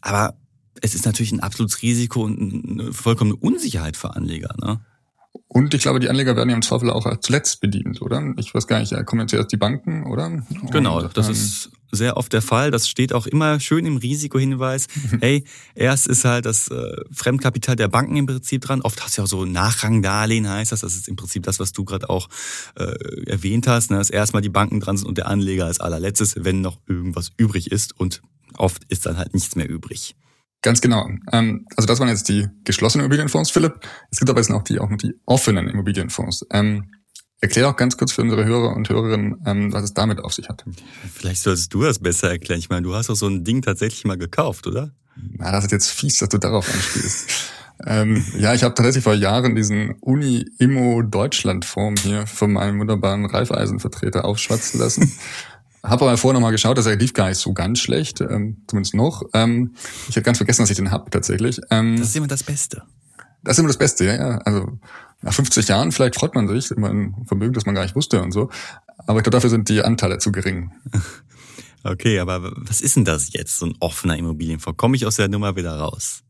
Aber 0.00 0.34
es 0.84 0.94
ist 0.94 1.06
natürlich 1.06 1.32
ein 1.32 1.40
absolutes 1.40 1.80
Risiko 1.80 2.22
und 2.22 2.80
eine 2.80 2.92
vollkommene 2.92 3.36
Unsicherheit 3.36 3.96
für 3.96 4.14
Anleger. 4.14 4.54
Ne? 4.60 4.80
Und 5.48 5.72
ich 5.72 5.80
glaube, 5.80 5.98
die 5.98 6.10
Anleger 6.10 6.36
werden 6.36 6.50
ja 6.50 6.56
im 6.56 6.62
Zweifel 6.62 6.90
auch 6.90 7.08
zuletzt 7.20 7.60
bedient, 7.60 8.02
oder? 8.02 8.22
Ich 8.36 8.54
weiß 8.54 8.66
gar 8.66 8.80
nicht, 8.80 8.94
kommen 9.06 9.22
jetzt 9.22 9.30
zuerst 9.30 9.50
die 9.50 9.56
Banken, 9.56 10.04
oder? 10.04 10.42
Genau, 10.70 11.00
Und, 11.00 11.16
das 11.16 11.28
ähm, 11.28 11.32
ist 11.32 11.70
sehr 11.90 12.18
oft 12.18 12.32
der 12.34 12.42
Fall. 12.42 12.70
Das 12.70 12.86
steht 12.86 13.14
auch 13.14 13.26
immer 13.26 13.60
schön 13.60 13.86
im 13.86 13.96
Risikohinweis. 13.96 14.88
hey, 15.20 15.44
erst 15.74 16.06
ist 16.06 16.26
halt 16.26 16.44
das 16.44 16.68
äh, 16.68 16.96
Fremdkapital 17.12 17.76
der 17.76 17.88
Banken 17.88 18.16
im 18.16 18.26
Prinzip 18.26 18.62
dran. 18.62 18.82
Oft 18.82 19.02
hast 19.02 19.16
du 19.16 19.22
ja 19.22 19.24
auch 19.24 19.28
so 19.28 19.46
Nachrangdarlehen, 19.46 20.48
heißt 20.48 20.72
das. 20.72 20.80
Das 20.80 20.96
ist 20.96 21.08
im 21.08 21.16
Prinzip 21.16 21.44
das, 21.44 21.60
was 21.60 21.72
du 21.72 21.84
gerade 21.84 22.10
auch 22.10 22.28
äh, 22.76 22.94
erwähnt 23.26 23.66
hast. 23.68 23.90
Ne? 23.90 23.96
Dass 23.96 24.10
erstmal 24.10 24.42
die 24.42 24.50
Banken 24.50 24.80
dran 24.80 24.98
sind 24.98 25.06
und 25.06 25.16
der 25.16 25.28
Anleger 25.28 25.64
als 25.64 25.80
allerletztes, 25.80 26.34
wenn 26.36 26.60
noch 26.60 26.78
irgendwas 26.86 27.30
übrig 27.38 27.70
ist. 27.70 27.98
Und 27.98 28.20
oft 28.58 28.82
ist 28.88 29.06
dann 29.06 29.16
halt 29.16 29.32
nichts 29.32 29.56
mehr 29.56 29.68
übrig. 29.68 30.14
Ganz 30.64 30.80
genau. 30.80 31.08
Ähm, 31.30 31.66
also 31.76 31.86
das 31.86 32.00
waren 32.00 32.08
jetzt 32.08 32.28
die 32.30 32.48
geschlossenen 32.64 33.04
Immobilienfonds, 33.04 33.50
Philipp. 33.50 33.80
Es 34.10 34.18
gibt 34.18 34.30
aber 34.30 34.40
jetzt 34.40 34.48
noch 34.48 34.62
die, 34.62 34.78
auch 34.78 34.88
noch 34.88 34.96
die 34.96 35.12
offenen 35.26 35.68
Immobilienfonds. 35.68 36.46
Ähm, 36.50 36.90
erklär 37.42 37.68
auch 37.68 37.76
ganz 37.76 37.98
kurz 37.98 38.12
für 38.12 38.22
unsere 38.22 38.46
Hörer 38.46 38.74
und 38.74 38.88
Hörerinnen, 38.88 39.42
ähm, 39.44 39.74
was 39.74 39.84
es 39.84 39.92
damit 39.92 40.20
auf 40.20 40.32
sich 40.32 40.48
hat. 40.48 40.64
Vielleicht 41.12 41.42
solltest 41.42 41.74
du 41.74 41.82
das 41.82 41.98
besser 41.98 42.30
erklären. 42.30 42.60
Ich 42.60 42.70
meine, 42.70 42.80
du 42.80 42.94
hast 42.94 43.10
doch 43.10 43.14
so 43.14 43.28
ein 43.28 43.44
Ding 43.44 43.60
tatsächlich 43.60 44.06
mal 44.06 44.16
gekauft, 44.16 44.66
oder? 44.66 44.94
Na, 45.36 45.52
das 45.52 45.66
ist 45.66 45.72
jetzt 45.72 45.90
fies, 45.90 46.18
dass 46.18 46.30
du 46.30 46.38
darauf 46.38 46.66
anspielst. 46.66 47.52
ähm, 47.86 48.24
ja, 48.38 48.54
ich 48.54 48.62
habe 48.62 48.74
tatsächlich 48.74 49.04
vor 49.04 49.12
Jahren 49.12 49.54
diesen 49.54 49.96
Uni-Immo-Deutschland-Fonds 50.00 52.00
hier 52.00 52.26
von 52.26 52.54
meinem 52.54 52.80
wunderbaren 52.80 53.26
Reifeisenvertreter 53.26 54.24
aufschwatzen 54.24 54.80
lassen. 54.80 55.12
Habe 55.84 56.06
aber 56.06 56.16
vorher 56.16 56.34
nochmal 56.34 56.52
geschaut, 56.52 56.78
dass 56.78 56.86
er 56.86 56.96
lief 56.96 57.12
gar 57.12 57.28
nicht 57.28 57.38
so 57.38 57.52
ganz 57.52 57.78
schlecht, 57.78 58.20
ähm, 58.20 58.64
zumindest 58.66 58.94
noch. 58.94 59.22
Ähm, 59.34 59.74
ich 60.08 60.16
hätte 60.16 60.22
ganz 60.22 60.38
vergessen, 60.38 60.62
dass 60.62 60.70
ich 60.70 60.76
den 60.76 60.90
hab 60.90 61.10
tatsächlich. 61.10 61.60
Ähm, 61.70 61.98
Das 61.98 62.08
ist 62.08 62.16
immer 62.16 62.26
das 62.26 62.42
Beste. 62.42 62.82
Das 63.42 63.56
ist 63.56 63.58
immer 63.58 63.68
das 63.68 63.76
Beste, 63.76 64.06
ja, 64.06 64.14
ja. 64.14 64.38
Also 64.38 64.78
nach 65.20 65.34
50 65.34 65.68
Jahren 65.68 65.92
vielleicht 65.92 66.16
freut 66.16 66.34
man 66.34 66.48
sich 66.48 66.70
immer 66.70 66.88
ein 66.88 67.24
Vermögen, 67.26 67.52
das 67.52 67.66
man 67.66 67.74
gar 67.74 67.82
nicht 67.82 67.94
wusste 67.94 68.22
und 68.22 68.32
so. 68.32 68.48
Aber 69.06 69.18
ich 69.18 69.24
glaube, 69.24 69.36
dafür 69.36 69.50
sind 69.50 69.68
die 69.68 69.82
Anteile 69.82 70.18
zu 70.18 70.32
gering. 70.32 70.72
Okay, 71.86 72.18
aber 72.18 72.50
was 72.56 72.80
ist 72.80 72.96
denn 72.96 73.04
das 73.04 73.34
jetzt, 73.34 73.58
so 73.58 73.66
ein 73.66 73.74
offener 73.78 74.16
Immobilienfonds? 74.16 74.78
Komme 74.78 74.96
ich 74.96 75.04
aus 75.04 75.16
der 75.16 75.28
Nummer 75.28 75.54
wieder 75.54 75.76
raus? 75.76 76.22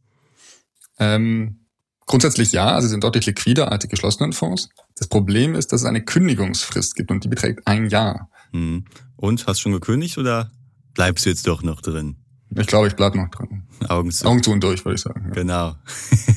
Ähm, 0.99 1.61
grundsätzlich 2.07 2.51
ja, 2.51 2.75
also 2.75 2.88
sie 2.88 2.90
sind 2.90 3.05
deutlich 3.05 3.27
liquider 3.27 3.71
als 3.71 3.83
die 3.83 3.88
geschlossenen 3.88 4.33
Fonds. 4.33 4.69
Das 4.97 5.07
Problem 5.07 5.55
ist, 5.55 5.73
dass 5.73 5.83
es 5.83 5.87
eine 5.87 6.05
Kündigungsfrist 6.05 6.97
gibt 6.97 7.12
und 7.12 7.23
die 7.23 7.29
beträgt 7.29 7.69
ein 7.69 7.88
Jahr. 7.88 8.29
Hm. 8.55 8.85
Und, 9.17 9.47
hast 9.47 9.61
schon 9.61 9.73
gekündigt 9.73 10.17
oder 10.17 10.51
bleibst 10.95 11.27
du 11.27 11.31
jetzt 11.31 11.47
doch 11.47 11.62
noch 11.62 11.81
drin? 11.81 12.17
Ich 12.57 12.67
glaube, 12.69 12.87
ich 12.87 12.95
bleib 12.95 13.14
noch 13.17 13.29
drin. 13.29 13.64
Augen 13.88 14.11
zu. 14.12 14.27
Augen 14.27 14.43
zu 14.43 14.53
und 14.53 14.62
durch, 14.62 14.85
würde 14.85 14.95
ich 14.95 15.01
sagen. 15.01 15.25
Ja. 15.27 15.31
Genau. 15.33 15.75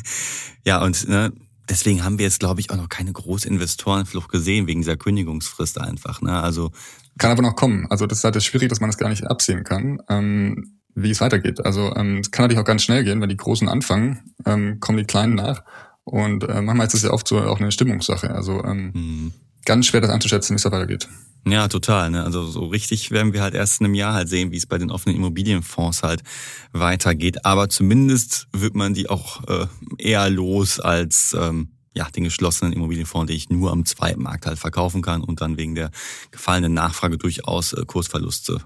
ja, 0.65 0.83
und 0.83 1.07
ne, 1.07 1.31
deswegen 1.69 2.03
haben 2.03 2.17
wir 2.17 2.25
jetzt, 2.25 2.39
glaube 2.39 2.59
ich, 2.59 2.71
auch 2.71 2.75
noch 2.75 2.89
keine 2.89 3.13
große 3.13 3.47
Investorenflucht 3.47 4.31
gesehen, 4.31 4.65
wegen 4.67 4.81
dieser 4.81 4.97
Kündigungsfrist 4.97 5.79
einfach. 5.79 6.21
Ne? 6.21 6.41
Also, 6.41 6.71
Kann 7.19 7.31
aber 7.31 7.43
noch 7.43 7.55
kommen. 7.55 7.85
Also 7.89 8.07
das 8.07 8.19
ist 8.19 8.23
halt 8.23 8.35
das 8.35 8.45
schwierig, 8.45 8.69
dass 8.69 8.79
man 8.79 8.89
das 8.89 8.97
gar 8.97 9.09
nicht 9.09 9.25
absehen 9.27 9.63
kann, 9.63 10.01
ähm, 10.09 10.79
wie 10.95 11.11
es 11.11 11.21
weitergeht. 11.21 11.63
Also 11.63 11.95
ähm, 11.95 12.19
es 12.19 12.31
kann 12.31 12.45
natürlich 12.45 12.61
auch 12.61 12.67
ganz 12.67 12.81
schnell 12.81 13.03
gehen, 13.03 13.21
wenn 13.21 13.29
die 13.29 13.37
Großen 13.37 13.69
anfangen, 13.69 14.33
ähm, 14.45 14.79
kommen 14.79 14.97
die 14.97 15.05
Kleinen 15.05 15.35
nach. 15.35 15.63
Und 16.03 16.45
äh, 16.45 16.61
manchmal 16.61 16.87
ist 16.87 16.95
es 16.95 17.03
ja 17.03 17.11
oft 17.11 17.27
so 17.27 17.39
auch 17.39 17.59
eine 17.59 17.71
Stimmungssache. 17.71 18.31
Also 18.31 18.63
ähm, 18.63 18.93
hm. 18.93 19.33
ganz 19.65 19.85
schwer 19.85 20.01
das 20.01 20.09
einzuschätzen, 20.09 20.53
wie 20.53 20.55
es 20.55 20.63
da 20.63 20.71
weitergeht. 20.71 21.07
Ja, 21.51 21.67
total. 21.67 22.09
Ne? 22.11 22.23
Also 22.23 22.45
so 22.45 22.65
richtig 22.65 23.11
werden 23.11 23.33
wir 23.33 23.41
halt 23.41 23.53
erst 23.53 23.79
in 23.79 23.85
einem 23.85 23.95
Jahr 23.95 24.13
halt 24.13 24.29
sehen, 24.29 24.51
wie 24.51 24.57
es 24.57 24.65
bei 24.65 24.77
den 24.77 24.91
offenen 24.91 25.15
Immobilienfonds 25.15 26.03
halt 26.03 26.23
weitergeht. 26.71 27.45
Aber 27.45 27.69
zumindest 27.69 28.47
wird 28.53 28.75
man 28.75 28.93
die 28.93 29.09
auch 29.09 29.43
äh, 29.47 29.67
eher 29.97 30.29
los 30.29 30.79
als 30.79 31.35
ähm, 31.39 31.69
ja, 31.93 32.09
den 32.09 32.23
geschlossenen 32.23 32.73
Immobilienfonds, 32.73 33.27
den 33.27 33.35
ich 33.35 33.49
nur 33.49 33.71
am 33.71 33.85
Zweitmarkt 33.85 34.45
halt 34.45 34.59
verkaufen 34.59 35.01
kann 35.01 35.21
und 35.23 35.41
dann 35.41 35.57
wegen 35.57 35.75
der 35.75 35.91
gefallenen 36.31 36.73
Nachfrage 36.73 37.17
durchaus 37.17 37.73
äh, 37.73 37.83
Kursverluste 37.85 38.61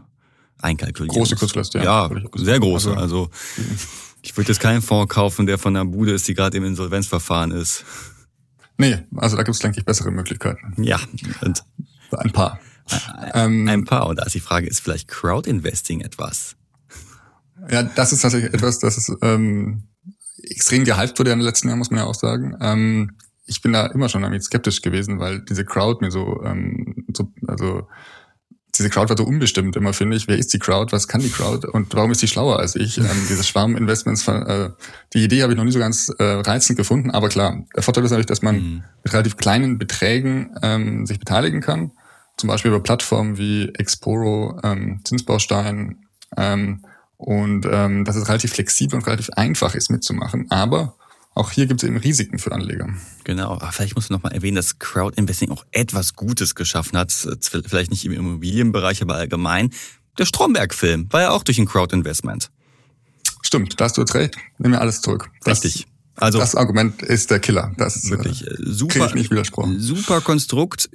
einkalkulieren. 0.59 1.17
Große. 1.17 1.35
Kursverluste, 1.35 1.79
ja. 1.79 2.09
Ja, 2.09 2.21
sehr 2.35 2.59
große. 2.59 2.89
sagen. 2.89 2.99
Also 2.99 3.29
ich 4.21 4.35
würde 4.37 4.51
jetzt 4.51 4.59
keinen 4.59 4.81
Fonds 4.81 5.13
kaufen, 5.13 5.45
der 5.45 5.57
von 5.57 5.75
einer 5.75 5.85
Bude 5.85 6.11
ist, 6.11 6.27
die 6.27 6.33
gerade 6.33 6.57
im 6.57 6.65
Insolvenzverfahren 6.65 7.51
ist. 7.51 7.85
Nee, 8.77 8.97
also 9.15 9.37
da 9.37 9.43
gibt 9.43 9.55
es, 9.55 9.59
denke 9.59 9.79
ich, 9.79 9.85
bessere 9.85 10.11
Möglichkeiten. 10.11 10.83
Ja, 10.83 10.99
und 11.41 11.63
Ein 12.17 12.31
paar. 12.31 12.59
Ähm, 13.33 13.67
ein 13.67 13.85
paar. 13.85 14.07
Und 14.07 14.17
da 14.17 14.23
ist 14.23 14.35
die 14.35 14.39
Frage, 14.39 14.67
ist 14.67 14.81
vielleicht 14.81 15.07
Crowdinvesting 15.07 16.01
etwas? 16.01 16.55
Ja, 17.69 17.83
das 17.83 18.11
ist 18.11 18.21
tatsächlich 18.21 18.53
etwas, 18.53 18.79
das 18.79 18.97
ist 18.97 19.11
ähm, 19.21 19.83
extrem 20.43 20.83
gehypt 20.83 21.19
wurde 21.19 21.31
in 21.31 21.39
den 21.39 21.45
letzten 21.45 21.67
Jahren, 21.67 21.77
muss 21.77 21.91
man 21.91 21.99
ja 21.99 22.05
auch 22.05 22.15
sagen. 22.15 22.57
Ähm, 22.59 23.11
ich 23.45 23.61
bin 23.61 23.73
da 23.73 23.85
immer 23.87 24.09
schon 24.09 24.21
damit 24.23 24.43
skeptisch 24.43 24.81
gewesen, 24.81 25.19
weil 25.19 25.41
diese 25.41 25.65
Crowd 25.65 26.03
mir 26.03 26.11
so, 26.11 26.41
ähm, 26.43 27.05
so 27.15 27.31
also 27.47 27.87
diese 28.75 28.89
Crowd 28.89 29.09
war 29.09 29.17
so 29.17 29.25
unbestimmt 29.25 29.75
immer, 29.75 29.93
finde 29.93 30.15
ich. 30.15 30.27
Wer 30.27 30.37
ist 30.37 30.53
die 30.53 30.59
Crowd? 30.59 30.91
Was 30.93 31.07
kann 31.07 31.21
die 31.21 31.29
Crowd? 31.29 31.67
Und 31.67 31.93
warum 31.93 32.11
ist 32.11 32.21
die 32.21 32.27
schlauer 32.27 32.59
als 32.59 32.75
ich? 32.75 32.97
Ähm, 32.97 33.05
diese 33.29 33.43
Schwarminvestments, 33.43 34.27
äh, 34.27 34.69
die 35.13 35.23
Idee 35.23 35.43
habe 35.43 35.51
ich 35.51 35.57
noch 35.57 35.65
nie 35.65 35.73
so 35.73 35.79
ganz 35.79 36.09
äh, 36.17 36.23
reizend 36.23 36.77
gefunden. 36.77 37.11
Aber 37.11 37.27
klar, 37.27 37.65
der 37.75 37.83
Vorteil 37.83 38.05
ist 38.05 38.11
natürlich, 38.11 38.27
dass 38.27 38.41
man 38.41 38.55
Mhm. 38.55 38.83
mit 39.03 39.13
relativ 39.13 39.35
kleinen 39.35 39.77
Beträgen 39.77 40.55
ähm, 40.63 41.05
sich 41.05 41.19
beteiligen 41.19 41.59
kann. 41.59 41.91
Zum 42.37 42.47
Beispiel 42.47 42.71
über 42.71 42.81
Plattformen 42.81 43.37
wie 43.37 43.69
Exporo, 43.75 44.59
ähm, 44.63 45.01
Zinsbaustein. 45.03 46.05
Ähm, 46.37 46.85
und 47.17 47.67
ähm, 47.69 48.03
dass 48.03 48.15
es 48.15 48.27
relativ 48.27 48.53
flexibel 48.53 48.97
und 48.97 49.05
relativ 49.05 49.29
einfach 49.31 49.75
ist 49.75 49.91
mitzumachen. 49.91 50.49
Aber 50.49 50.95
auch 51.33 51.51
hier 51.51 51.65
gibt 51.67 51.81
es 51.81 51.87
eben 51.87 51.97
Risiken 51.97 52.39
für 52.39 52.51
Anleger. 52.51 52.89
Genau, 53.23 53.51
aber 53.51 53.71
vielleicht 53.71 53.95
musst 53.95 54.09
du 54.09 54.13
noch 54.13 54.23
mal 54.23 54.33
erwähnen, 54.33 54.55
dass 54.55 54.79
Crowdinvesting 54.79 55.49
auch 55.51 55.65
etwas 55.71 56.15
Gutes 56.15 56.55
geschaffen 56.55 56.97
hat. 56.97 57.11
Vielleicht 57.11 57.91
nicht 57.91 58.03
im 58.05 58.11
Immobilienbereich, 58.11 59.01
aber 59.01 59.15
allgemein. 59.15 59.69
Der 60.17 60.25
Stromberg-Film 60.25 61.07
war 61.11 61.21
ja 61.21 61.29
auch 61.31 61.43
durch 61.43 61.57
ein 61.57 61.67
Crowdinvestment. 61.67 62.49
Stimmt, 63.43 63.79
da 63.79 63.85
hast 63.85 63.97
du 63.97 64.01
jetzt 64.01 64.13
recht. 64.13 64.35
Nimm 64.57 64.71
mir 64.71 64.81
alles 64.81 65.01
zurück. 65.01 65.29
Das, 65.43 65.63
Richtig. 65.63 65.87
Also 66.15 66.39
das 66.39 66.55
Argument 66.55 67.01
ist 67.01 67.31
der 67.31 67.39
Killer. 67.39 67.73
Das 67.77 68.09
wirklich 68.09 68.45
äh, 68.45 68.51
äh, 68.51 68.57
super, 68.59 69.07
ich 69.07 69.13
nicht 69.13 69.31
widersprochen. 69.31 69.79
super 69.79 70.21
Konstrukt. 70.21 70.89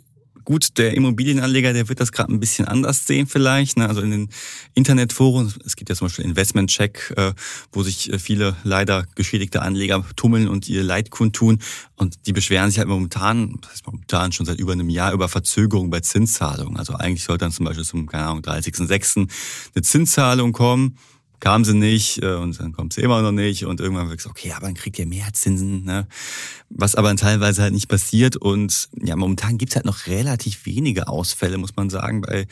Gut, 0.46 0.78
der 0.78 0.94
Immobilienanleger, 0.94 1.72
der 1.72 1.88
wird 1.88 1.98
das 1.98 2.12
gerade 2.12 2.32
ein 2.32 2.38
bisschen 2.38 2.68
anders 2.68 3.04
sehen 3.04 3.26
vielleicht. 3.26 3.76
Ne? 3.78 3.88
Also 3.88 4.00
in 4.00 4.12
den 4.12 4.28
Internetforen, 4.74 5.52
es 5.64 5.74
gibt 5.74 5.88
ja 5.88 5.96
zum 5.96 6.06
Beispiel 6.06 6.24
Investment 6.24 6.70
Check, 6.70 7.12
äh, 7.16 7.32
wo 7.72 7.82
sich 7.82 8.12
äh, 8.12 8.20
viele 8.20 8.54
leider 8.62 9.08
geschädigte 9.16 9.60
Anleger 9.60 10.04
tummeln 10.14 10.46
und 10.46 10.68
ihr 10.68 10.84
Leid 10.84 11.10
kundtun. 11.10 11.58
Und 11.96 12.26
die 12.26 12.32
beschweren 12.32 12.70
sich 12.70 12.78
halt 12.78 12.86
momentan, 12.86 13.58
das 13.60 13.72
heißt 13.72 13.86
momentan 13.86 14.30
schon 14.30 14.46
seit 14.46 14.60
über 14.60 14.70
einem 14.70 14.88
Jahr, 14.88 15.12
über 15.12 15.28
Verzögerung 15.28 15.90
bei 15.90 15.98
Zinszahlungen. 15.98 16.76
Also 16.76 16.94
eigentlich 16.94 17.24
sollte 17.24 17.44
dann 17.44 17.50
zum 17.50 17.66
Beispiel 17.66 17.84
zum, 17.84 18.06
keine 18.06 18.26
Ahnung, 18.26 18.42
30.06. 18.42 19.28
eine 19.74 19.82
Zinszahlung 19.82 20.52
kommen. 20.52 20.96
Kam 21.40 21.64
sie 21.64 21.74
nicht 21.74 22.22
äh, 22.22 22.34
und 22.34 22.58
dann 22.60 22.72
kommt 22.72 22.92
sie 22.92 23.02
immer 23.02 23.22
noch 23.22 23.32
nicht 23.32 23.64
und 23.64 23.80
irgendwann 23.80 24.08
wird 24.08 24.18
gesagt, 24.18 24.38
okay, 24.38 24.52
aber 24.52 24.66
dann 24.66 24.74
kriegt 24.74 24.98
ihr 24.98 25.06
mehr 25.06 25.32
Zinsen, 25.32 25.84
ne? 25.84 26.06
was 26.68 26.94
aber 26.94 27.14
teilweise 27.16 27.62
halt 27.62 27.74
nicht 27.74 27.88
passiert 27.88 28.36
und 28.36 28.88
ja, 29.02 29.16
momentan 29.16 29.58
gibt's 29.58 29.76
halt 29.76 29.84
noch 29.84 30.06
relativ 30.06 30.66
wenige 30.66 31.08
Ausfälle, 31.08 31.58
muss 31.58 31.76
man 31.76 31.90
sagen, 31.90 32.22
bei 32.22 32.46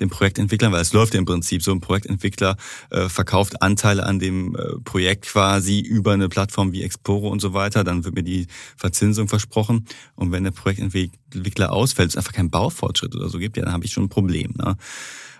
den 0.00 0.10
Projektentwicklern, 0.10 0.72
weil 0.72 0.82
es 0.82 0.92
läuft 0.92 1.14
ja 1.14 1.18
im 1.18 1.26
Prinzip 1.26 1.62
so, 1.62 1.72
ein 1.72 1.80
Projektentwickler 1.80 2.56
äh, 2.90 3.08
verkauft 3.08 3.62
Anteile 3.62 4.04
an 4.06 4.18
dem 4.18 4.56
äh, 4.56 4.80
Projekt 4.84 5.26
quasi 5.26 5.80
über 5.80 6.12
eine 6.12 6.28
Plattform 6.28 6.72
wie 6.72 6.82
Exporo 6.82 7.28
und 7.28 7.40
so 7.40 7.52
weiter, 7.52 7.84
dann 7.84 8.04
wird 8.04 8.14
mir 8.14 8.24
die 8.24 8.46
Verzinsung 8.76 9.28
versprochen 9.28 9.86
und 10.16 10.32
wenn 10.32 10.44
der 10.44 10.50
Projektentwickler 10.50 11.72
ausfällt, 11.72 12.10
es 12.10 12.16
einfach 12.16 12.32
keinen 12.32 12.50
Baufortschritt 12.50 13.14
oder 13.14 13.28
so 13.28 13.38
gibt, 13.38 13.56
ja, 13.56 13.64
dann 13.64 13.72
habe 13.72 13.84
ich 13.84 13.92
schon 13.92 14.04
ein 14.04 14.08
Problem. 14.08 14.54
Ne? 14.56 14.76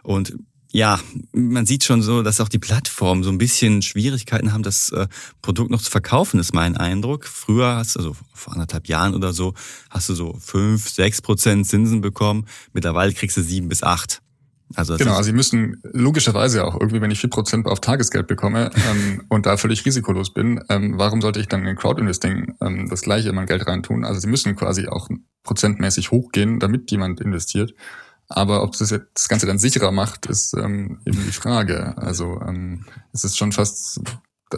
Und 0.03 0.35
ja, 0.73 1.01
man 1.33 1.67
sieht 1.67 1.85
schon 1.85 2.01
so, 2.01 2.23
dass 2.23 2.41
auch 2.41 2.49
die 2.49 2.59
Plattformen 2.59 3.23
so 3.23 3.31
ein 3.31 3.39
bisschen 3.39 3.83
Schwierigkeiten 3.83 4.53
haben, 4.53 4.63
das 4.63 4.91
äh, 4.93 5.09
Produkt 5.43 5.71
noch 5.71 5.83
zu 5.83 5.91
verkaufen, 5.91 6.39
ist 6.39 6.55
mein 6.55 6.77
Eindruck. 6.77 7.27
Früher 7.27 7.77
hast 7.77 7.97
du, 7.97 8.01
also 8.01 8.17
vor 8.33 8.53
anderthalb 8.53 8.87
Jahren 8.87 9.15
oder 9.15 9.33
so, 9.33 9.55
hast 9.91 10.09
du 10.09 10.15
so 10.15 10.37
fünf, 10.41 10.89
sechs 10.89 11.21
Prozent 11.23 11.67
Zinsen 11.67 12.01
bekommen. 12.01 12.47
Mittlerweile 12.73 13.13
kriegst 13.13 13.37
du 13.37 13.43
sieben 13.43 13.69
bis 13.69 13.83
acht. 13.83 14.23
Also 14.77 14.97
genau, 14.97 15.13
also 15.13 15.25
sie 15.25 15.33
müssen 15.33 15.81
logischerweise 15.83 16.65
auch 16.65 16.79
irgendwie, 16.79 17.01
wenn 17.01 17.11
ich 17.11 17.19
vier 17.19 17.31
Prozent 17.31 17.67
auf 17.67 17.81
Tagesgeld 17.81 18.29
bekomme 18.29 18.71
ähm, 18.91 19.23
und 19.29 19.47
da 19.47 19.57
völlig 19.57 19.85
risikolos 19.85 20.33
bin, 20.33 20.63
ähm, 20.69 20.95
warum 20.97 21.21
sollte 21.21 21.41
ich 21.41 21.49
dann 21.49 21.67
in 21.67 21.75
Crowdinvesting 21.75 22.55
ähm, 22.61 22.89
das 22.89 23.03
gleiche 23.03 23.31
in 23.31 23.35
mein 23.35 23.47
Geld 23.47 23.67
reintun? 23.67 24.05
Also 24.05 24.21
sie 24.21 24.29
müssen 24.29 24.55
quasi 24.55 24.87
auch 24.87 25.09
prozentmäßig 25.43 26.13
hochgehen, 26.13 26.61
damit 26.61 26.91
jemand 26.93 27.21
investiert. 27.21 27.75
Aber 28.31 28.63
ob 28.63 28.77
das, 28.79 28.91
jetzt 28.91 29.09
das 29.15 29.29
Ganze 29.29 29.47
dann 29.47 29.59
sicherer 29.59 29.91
macht, 29.91 30.27
ist 30.27 30.55
ähm, 30.55 31.01
eben 31.05 31.19
die 31.27 31.33
Frage. 31.33 31.99
Also 31.99 32.41
ähm, 32.47 32.85
es 33.13 33.25
ist 33.25 33.37
schon 33.37 33.51
fast, 33.51 34.01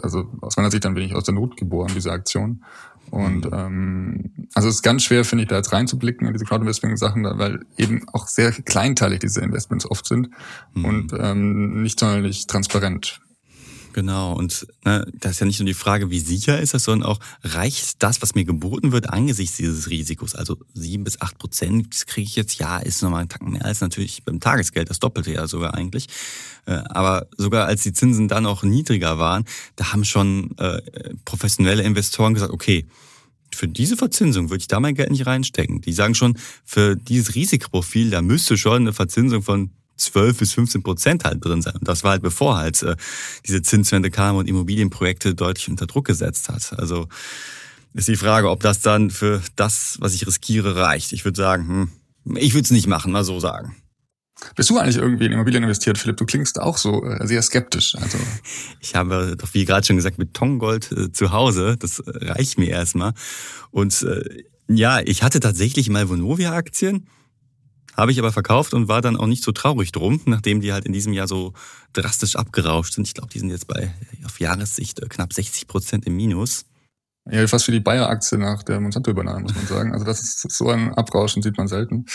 also 0.01 0.29
aus 0.41 0.57
meiner 0.57 0.69
Sicht 0.69 0.85
dann 0.85 0.93
bin 0.93 1.03
ich 1.03 1.15
aus 1.15 1.23
der 1.23 1.33
Not 1.33 1.57
geboren, 1.57 1.91
diese 1.95 2.11
Aktion. 2.11 2.63
Und 3.09 3.45
mhm. 3.45 3.51
ähm, 3.53 4.47
also 4.53 4.69
es 4.69 4.75
ist 4.75 4.81
ganz 4.83 5.03
schwer, 5.03 5.25
finde 5.25 5.43
ich, 5.43 5.49
da 5.49 5.55
jetzt 5.55 5.73
reinzublicken 5.73 6.27
in 6.27 6.33
diese 6.33 6.45
Crowdinvesting-Sachen, 6.45 7.23
weil 7.37 7.65
eben 7.77 8.07
auch 8.13 8.27
sehr 8.27 8.51
kleinteilig 8.51 9.19
diese 9.19 9.41
Investments 9.41 9.89
oft 9.89 10.05
sind 10.05 10.29
mhm. 10.73 10.85
und 10.85 11.13
ähm, 11.19 11.81
nicht 11.81 11.99
sonderlich 11.99 12.45
transparent. 12.45 13.21
Genau, 13.93 14.33
und 14.33 14.65
ne, 14.83 15.05
das 15.13 15.33
ist 15.33 15.39
ja 15.39 15.45
nicht 15.45 15.59
nur 15.59 15.67
die 15.67 15.75
Frage, 15.75 16.09
wie 16.09 16.19
sicher 16.19 16.59
ist 16.59 16.73
das, 16.73 16.83
sondern 16.83 17.07
auch, 17.07 17.19
reicht 17.43 18.01
das, 18.01 18.23
was 18.23 18.33
mir 18.33 18.43
geboten 18.43 18.91
wird, 18.91 19.09
angesichts 19.09 19.57
dieses 19.57 19.89
Risikos? 19.89 20.33
Also 20.33 20.57
sieben 20.73 21.03
bis 21.03 21.21
acht 21.21 21.37
Prozent 21.37 22.07
kriege 22.07 22.27
ich 22.27 22.35
jetzt, 22.35 22.59
ja, 22.59 22.79
ist 22.79 23.03
nochmal 23.03 23.21
ein 23.21 23.29
Tacken 23.29 23.51
mehr 23.51 23.65
als 23.65 23.81
natürlich 23.81 24.23
beim 24.23 24.39
Tagesgeld, 24.39 24.89
das 24.89 24.99
Doppelte 24.99 25.31
ja 25.31 25.47
sogar 25.47 25.75
eigentlich. 25.75 26.07
Äh, 26.65 26.81
aber 26.89 27.27
sogar 27.37 27.67
als 27.67 27.83
die 27.83 27.93
Zinsen 27.93 28.27
dann 28.27 28.47
auch 28.47 28.63
niedriger 28.63 29.19
waren, 29.19 29.45
da 29.75 29.93
haben 29.93 30.05
schon 30.05 30.57
äh, 30.57 30.81
professionelle 31.23 31.83
Investoren 31.83 32.33
gesagt, 32.33 32.51
okay, 32.51 32.87
für 33.53 33.67
diese 33.67 33.95
Verzinsung 33.95 34.49
würde 34.49 34.61
ich 34.61 34.67
da 34.67 34.79
mein 34.79 34.95
Geld 34.95 35.11
nicht 35.11 35.27
reinstecken. 35.27 35.81
Die 35.81 35.93
sagen 35.93 36.15
schon, 36.15 36.39
für 36.65 36.95
dieses 36.95 37.35
Risikoprofil, 37.35 38.09
da 38.09 38.23
müsste 38.23 38.57
schon 38.57 38.81
eine 38.81 38.93
Verzinsung 38.93 39.43
von 39.43 39.69
12 39.97 40.37
bis 40.37 40.53
15 40.53 40.83
Prozent 40.83 41.23
halt 41.23 41.43
drin 41.43 41.61
sein. 41.61 41.75
Und 41.75 41.87
das 41.87 42.03
war 42.03 42.11
halt 42.11 42.21
bevor 42.21 42.57
halt 42.57 42.81
äh, 42.83 42.95
diese 43.45 43.61
Zinswende 43.61 44.11
kam 44.11 44.35
und 44.35 44.47
Immobilienprojekte 44.47 45.35
deutlich 45.35 45.69
unter 45.69 45.87
Druck 45.87 46.05
gesetzt 46.05 46.49
hat. 46.49 46.73
Also 46.77 47.07
ist 47.93 48.07
die 48.07 48.15
Frage, 48.15 48.49
ob 48.49 48.61
das 48.61 48.81
dann 48.81 49.11
für 49.11 49.41
das, 49.55 49.97
was 49.99 50.13
ich 50.13 50.25
riskiere, 50.25 50.75
reicht. 50.75 51.13
Ich 51.13 51.25
würde 51.25 51.37
sagen, 51.37 51.67
hm, 51.67 52.37
ich 52.37 52.53
würde 52.53 52.65
es 52.65 52.71
nicht 52.71 52.87
machen, 52.87 53.11
mal 53.11 53.23
so 53.23 53.39
sagen. 53.39 53.75
Bist 54.55 54.69
du 54.69 54.77
eigentlich 54.77 54.97
irgendwie 54.97 55.25
in 55.25 55.31
Immobilien 55.31 55.63
investiert, 55.63 55.97
Philipp? 55.97 56.17
Du 56.17 56.25
klingst 56.25 56.59
auch 56.59 56.77
so 56.77 57.03
äh, 57.05 57.25
sehr 57.27 57.41
skeptisch. 57.41 57.95
Also 57.95 58.17
ich 58.79 58.95
habe 58.95 59.35
doch 59.37 59.53
wie 59.53 59.65
gerade 59.65 59.85
schon 59.85 59.95
gesagt 59.95 60.17
Betongold 60.17 60.91
äh, 60.91 61.11
zu 61.11 61.31
Hause. 61.31 61.77
Das 61.77 61.99
äh, 61.99 62.25
reicht 62.25 62.57
mir 62.57 62.69
erstmal. 62.69 63.13
Und 63.71 64.01
äh, 64.01 64.43
ja, 64.67 64.99
ich 65.01 65.23
hatte 65.23 65.39
tatsächlich 65.39 65.89
mal 65.89 66.09
Vonovia-Aktien 66.09 67.07
habe 67.95 68.11
ich 68.11 68.19
aber 68.19 68.31
verkauft 68.31 68.73
und 68.73 68.87
war 68.87 69.01
dann 69.01 69.17
auch 69.17 69.27
nicht 69.27 69.43
so 69.43 69.51
traurig 69.51 69.91
drum, 69.91 70.21
nachdem 70.25 70.61
die 70.61 70.73
halt 70.73 70.85
in 70.85 70.93
diesem 70.93 71.13
Jahr 71.13 71.27
so 71.27 71.53
drastisch 71.93 72.35
abgerauscht 72.35 72.93
sind. 72.93 73.07
Ich 73.07 73.13
glaube, 73.13 73.29
die 73.29 73.39
sind 73.39 73.49
jetzt 73.49 73.67
bei 73.67 73.93
auf 74.25 74.39
Jahressicht 74.39 75.01
äh, 75.01 75.07
knapp 75.07 75.33
60 75.33 75.67
Prozent 75.67 76.05
im 76.05 76.15
Minus. 76.15 76.65
Ja, 77.29 77.47
fast 77.47 77.67
wie 77.67 77.71
die 77.71 77.79
Bayer-Aktie 77.79 78.37
nach 78.37 78.63
der 78.63 78.81
Monsanto-Übernahme, 78.81 79.41
muss 79.41 79.55
man 79.55 79.65
sagen. 79.65 79.93
Also 79.93 80.05
das 80.05 80.21
ist 80.21 80.51
so 80.51 80.69
ein 80.69 80.93
Abrauschen 80.93 81.41
sieht 81.41 81.57
man 81.57 81.69
selten. 81.69 82.05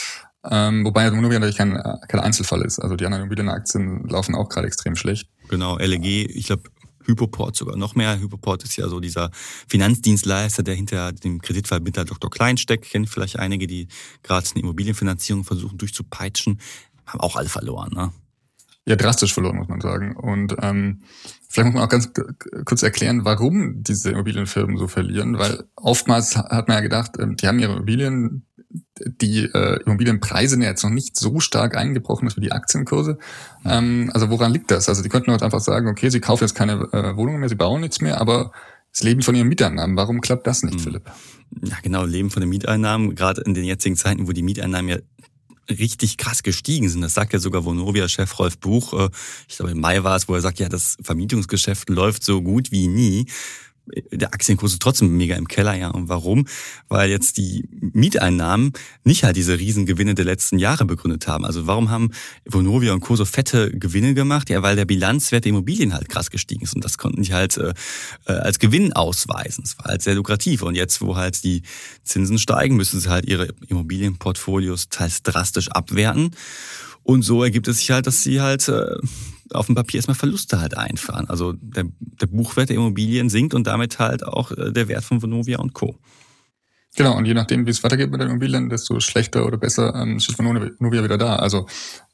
Ähm, 0.45 0.85
wobei 0.85 1.11
Monovia 1.11 1.38
natürlich 1.38 1.57
kein, 1.57 1.83
kein 2.09 2.21
Einzelfall 2.21 2.62
ist. 2.62 2.79
Also 2.79 2.95
die 2.95 3.07
anderen 3.07 3.25
Immobilienaktien 3.25 4.07
laufen 4.09 4.35
auch 4.35 4.49
gerade 4.49 4.67
extrem 4.67 4.97
schlecht. 4.97 5.29
Genau, 5.49 5.79
LEG, 5.79 6.31
ich 6.31 6.47
glaube, 6.47 6.71
Hypoport 7.09 7.57
sogar 7.57 7.77
noch 7.77 7.94
mehr. 7.94 8.21
Hypoport 8.21 8.62
ist 8.62 8.77
ja 8.77 8.88
so 8.88 9.01
dieser 9.01 9.31
Finanzdienstleister, 9.68 10.62
der 10.62 10.75
hinter 10.75 11.12
dem 11.12 11.40
Kreditvermittler 11.40 12.05
Dr. 12.05 12.31
Klein 12.31 12.59
steckt. 12.59 12.85
Kennt 12.85 13.09
vielleicht 13.09 13.38
einige, 13.38 13.66
die 13.66 13.88
gerade 14.23 14.47
eine 14.55 14.62
Immobilienfinanzierung 14.62 15.44
versuchen 15.44 15.79
durchzupeitschen. 15.79 16.61
Haben 17.07 17.21
auch 17.21 17.37
alle 17.37 17.49
verloren, 17.49 17.92
ne? 17.94 18.12
Ja, 18.87 18.97
drastisch 18.97 19.35
verloren, 19.35 19.57
muss 19.57 19.68
man 19.68 19.83
sagen. 19.83 20.16
Und 20.16 20.57
ähm, 20.62 21.03
vielleicht 21.49 21.66
muss 21.66 21.75
man 21.75 21.85
auch 21.85 21.90
ganz 21.90 22.11
kurz 22.64 22.83
erklären, 22.83 23.25
warum 23.25 23.83
diese 23.83 24.11
Immobilienfirmen 24.12 24.79
so 24.79 24.88
verlieren, 24.88 25.38
weil 25.38 25.64
oftmals 25.77 26.37
hat 26.37 26.68
man 26.68 26.79
ja 26.79 26.81
gedacht, 26.81 27.12
ähm, 27.18 27.37
die 27.37 27.47
haben 27.47 27.59
ihre 27.59 27.75
Immobilien 27.75 28.47
die 28.99 29.45
äh, 29.45 29.83
Immobilienpreise 29.85 30.51
sind 30.51 30.63
ja 30.63 30.69
jetzt 30.69 30.83
noch 30.83 30.91
nicht 30.91 31.17
so 31.17 31.41
stark 31.41 31.77
eingebrochen 31.77 32.31
wie 32.37 32.41
die 32.41 32.53
Aktienkurse. 32.53 33.19
Ähm, 33.65 34.11
also 34.13 34.29
woran 34.31 34.53
liegt 34.53 34.71
das? 34.71 34.89
Also 34.89 35.03
die 35.03 35.09
könnten 35.09 35.31
halt 35.31 35.43
einfach 35.43 35.61
sagen, 35.61 35.89
okay, 35.89 36.11
sie 36.11 36.21
kaufen 36.21 36.45
jetzt 36.45 36.55
keine 36.55 36.89
äh, 36.93 37.17
Wohnungen 37.17 37.41
mehr, 37.41 37.49
sie 37.49 37.55
bauen 37.55 37.81
nichts 37.81 38.01
mehr, 38.01 38.21
aber 38.21 38.53
das 38.93 39.03
Leben 39.03 39.23
von 39.23 39.35
ihren 39.35 39.49
Mieteinnahmen. 39.49 39.97
Warum 39.97 40.21
klappt 40.21 40.47
das 40.47 40.63
nicht, 40.63 40.75
hm. 40.75 40.81
Philipp? 40.81 41.11
Ja, 41.63 41.77
genau, 41.83 42.05
Leben 42.05 42.31
von 42.31 42.41
den 42.41 42.51
Mieteinnahmen, 42.51 43.15
gerade 43.15 43.41
in 43.43 43.55
den 43.55 43.65
jetzigen 43.65 43.97
Zeiten, 43.97 44.29
wo 44.29 44.33
die 44.33 44.43
Mieteinnahmen 44.43 44.89
ja 44.91 44.99
richtig 45.71 46.17
krass 46.17 46.43
gestiegen 46.43 46.89
sind. 46.89 47.03
Das 47.03 47.15
sagt 47.15 47.33
ja 47.33 47.39
sogar 47.39 47.65
Vonovia-Chef 47.65 48.39
Rolf 48.39 48.59
Buch. 48.59 48.93
Äh, 48.93 49.11
ich 49.49 49.57
glaube, 49.57 49.73
im 49.73 49.81
Mai 49.81 50.03
war 50.03 50.17
es, 50.17 50.29
wo 50.29 50.35
er 50.35 50.41
sagt, 50.41 50.59
ja, 50.59 50.69
das 50.69 50.97
Vermietungsgeschäft 51.03 51.89
läuft 51.89 52.25
so 52.25 52.43
gut 52.43 52.71
wie 52.71 52.89
nie 52.89 53.27
der 54.11 54.35
Aktienkurs 54.35 54.72
ist 54.72 54.83
trotzdem 54.83 55.16
mega 55.16 55.37
im 55.37 55.48
Keller, 55.48 55.74
ja. 55.74 55.88
Und 55.88 56.09
warum? 56.09 56.46
Weil 56.88 57.11
jetzt 57.11 57.37
die 57.37 57.68
Mieteinnahmen 57.70 58.72
nicht 59.05 59.24
halt 59.24 59.37
diese 59.37 59.59
Riesengewinne 59.59 60.14
der 60.14 60.24
letzten 60.24 60.59
Jahre 60.59 60.85
begründet 60.85 61.27
haben. 61.27 61.44
Also 61.44 61.66
warum 61.66 61.90
haben 61.90 62.11
Vonovia 62.44 62.92
und 62.92 63.01
Co. 63.01 63.16
so 63.16 63.24
fette 63.24 63.70
Gewinne 63.70 64.14
gemacht? 64.14 64.51
Ja, 64.51 64.62
weil 64.62 64.77
der 64.77 64.85
Bilanzwert 64.85 65.44
der 65.44 65.51
Immobilien 65.51 65.94
halt 65.94 66.09
krass 66.09 66.31
gestiegen 66.31 66.62
ist. 66.62 66.74
Und 66.74 66.85
das 66.85 66.98
konnten 66.98 67.22
die 67.22 67.33
halt 67.33 67.57
äh, 67.57 67.74
äh 68.27 68.33
als 68.33 68.59
Gewinn 68.59 68.92
ausweisen. 68.92 69.64
Es 69.64 69.79
war 69.79 69.87
halt 69.87 70.03
sehr 70.03 70.14
lukrativ. 70.14 70.62
Und 70.62 70.74
jetzt, 70.74 71.01
wo 71.01 71.16
halt 71.16 71.42
die 71.44 71.62
Zinsen 72.05 72.38
steigen, 72.38 72.77
müssen 72.77 73.01
sie 73.01 73.09
halt 73.09 73.27
ihre 73.27 73.48
Immobilienportfolios 73.68 74.88
teils 74.88 75.22
drastisch 75.22 75.68
abwerten. 75.68 76.31
Und 77.03 77.22
so 77.22 77.42
ergibt 77.42 77.68
es 77.68 77.79
sich 77.79 77.90
halt, 77.90 78.07
dass 78.07 78.22
sie 78.22 78.40
halt 78.40 78.68
äh, 78.68 78.96
auf 79.53 79.67
dem 79.67 79.75
Papier 79.75 79.99
erstmal 79.99 80.17
Verluste 80.17 80.61
halt 80.61 80.77
einfahren. 80.77 81.29
Also 81.29 81.53
der, 81.53 81.85
der 81.99 82.27
Buchwert 82.27 82.69
der 82.69 82.77
Immobilien 82.77 83.29
sinkt 83.29 83.55
und 83.55 83.67
damit 83.67 83.99
halt 83.99 84.25
auch 84.25 84.53
äh, 84.53 84.73
der 84.73 84.89
Wert 84.89 85.05
von 85.05 85.23
Vonovia 85.23 85.59
und 85.59 85.75
Co. 85.75 85.99
Genau, 86.97 87.17
und 87.17 87.27
je 87.27 87.35
nachdem, 87.35 87.67
wie 87.67 87.71
es 87.71 87.85
weitergeht 87.85 88.11
mit 88.11 88.21
den 88.21 88.29
Immobilien, 88.29 88.69
desto 88.71 88.99
schlechter 88.99 89.47
oder 89.47 89.57
besser 89.57 89.95
ähm, 89.95 90.19
steht 90.19 90.39
Vonovia 90.39 91.05
wieder 91.05 91.19
da. 91.19 91.37
Also 91.37 91.67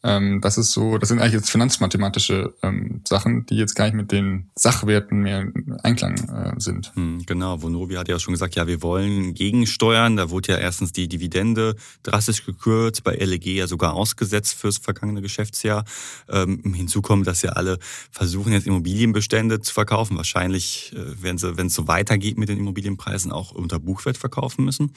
ähm, 0.04 0.42
das 0.42 0.58
ist 0.58 0.72
so, 0.72 0.98
das 0.98 1.08
sind 1.08 1.18
eigentlich 1.18 1.32
jetzt 1.32 1.50
finanzmathematische 1.50 2.54
ähm, 2.62 3.00
Sachen, 3.08 3.46
die 3.46 3.56
jetzt 3.56 3.74
gar 3.74 3.86
nicht 3.86 3.94
mit 3.94 4.12
den 4.12 4.50
Sachwerten 4.54 5.20
mehr 5.20 5.40
in 5.40 5.72
Einklang 5.82 6.14
äh, 6.28 6.60
sind. 6.60 6.92
Hm, 6.94 7.22
genau, 7.24 7.62
Vonovia 7.62 8.00
hat 8.00 8.08
ja 8.08 8.18
schon 8.18 8.34
gesagt, 8.34 8.54
ja, 8.54 8.66
wir 8.66 8.82
wollen 8.82 9.32
gegensteuern. 9.32 10.16
Da 10.16 10.28
wurde 10.28 10.52
ja 10.52 10.58
erstens 10.58 10.92
die 10.92 11.08
Dividende 11.08 11.74
drastisch 12.02 12.44
gekürzt, 12.44 13.02
bei 13.02 13.14
LEG 13.16 13.46
ja 13.46 13.66
sogar 13.66 13.94
ausgesetzt 13.94 14.54
fürs 14.54 14.76
vergangene 14.76 15.22
Geschäftsjahr. 15.22 15.84
Ähm, 16.28 16.74
hinzu 16.74 17.00
kommt, 17.00 17.26
dass 17.26 17.40
ja 17.40 17.52
alle 17.52 17.78
versuchen 18.10 18.52
jetzt 18.52 18.66
Immobilienbestände 18.66 19.62
zu 19.62 19.72
verkaufen. 19.72 20.18
Wahrscheinlich 20.18 20.92
äh, 20.94 21.22
werden 21.22 21.38
sie, 21.38 21.56
wenn 21.56 21.68
es 21.68 21.74
so 21.74 21.88
weitergeht 21.88 22.36
mit 22.36 22.50
den 22.50 22.58
Immobilienpreisen, 22.58 23.32
auch 23.32 23.52
unter 23.52 23.78
Buchwert 23.78 24.18
verkaufen 24.18 24.66
müssen. 24.66 24.92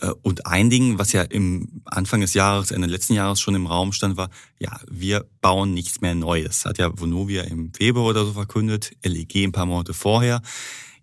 Äh, 0.00 0.10
und 0.22 0.46
ein 0.46 0.70
Ding, 0.70 0.98
was 0.98 1.12
ja 1.12 1.22
im 1.22 1.82
Anfang 1.84 2.20
des 2.20 2.34
Jahres, 2.34 2.70
Ende 2.70 2.88
letzten 2.88 3.14
Jahres 3.14 3.40
schon 3.40 3.54
im 3.54 3.66
Raum 3.66 3.92
stand, 3.92 4.16
war, 4.16 4.30
ja, 4.58 4.78
wir 4.90 5.26
bauen 5.40 5.74
nichts 5.74 6.00
mehr 6.00 6.14
Neues. 6.14 6.64
Hat 6.64 6.78
ja 6.78 6.90
Vonovia 6.98 7.42
im 7.42 7.72
Februar 7.72 8.06
oder 8.06 8.24
so 8.24 8.32
verkündet, 8.32 8.92
LEG 9.02 9.44
ein 9.44 9.52
paar 9.52 9.66
Monate 9.66 9.94
vorher. 9.94 10.42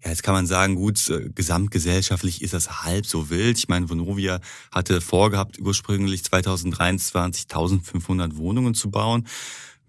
Ja, 0.03 0.11
jetzt 0.11 0.23
kann 0.23 0.35
man 0.35 0.45
sagen, 0.45 0.75
gut, 0.75 1.09
äh, 1.09 1.29
gesamtgesellschaftlich 1.33 2.41
ist 2.41 2.53
das 2.53 2.83
halb 2.83 3.05
so 3.05 3.29
wild. 3.29 3.57
Ich 3.57 3.67
meine, 3.67 3.89
Vonovia 3.89 4.39
hatte 4.71 5.01
vorgehabt, 5.01 5.59
ursprünglich 5.59 6.23
2023 6.23 7.45
1500 7.45 8.37
Wohnungen 8.37 8.73
zu 8.73 8.91
bauen. 8.91 9.27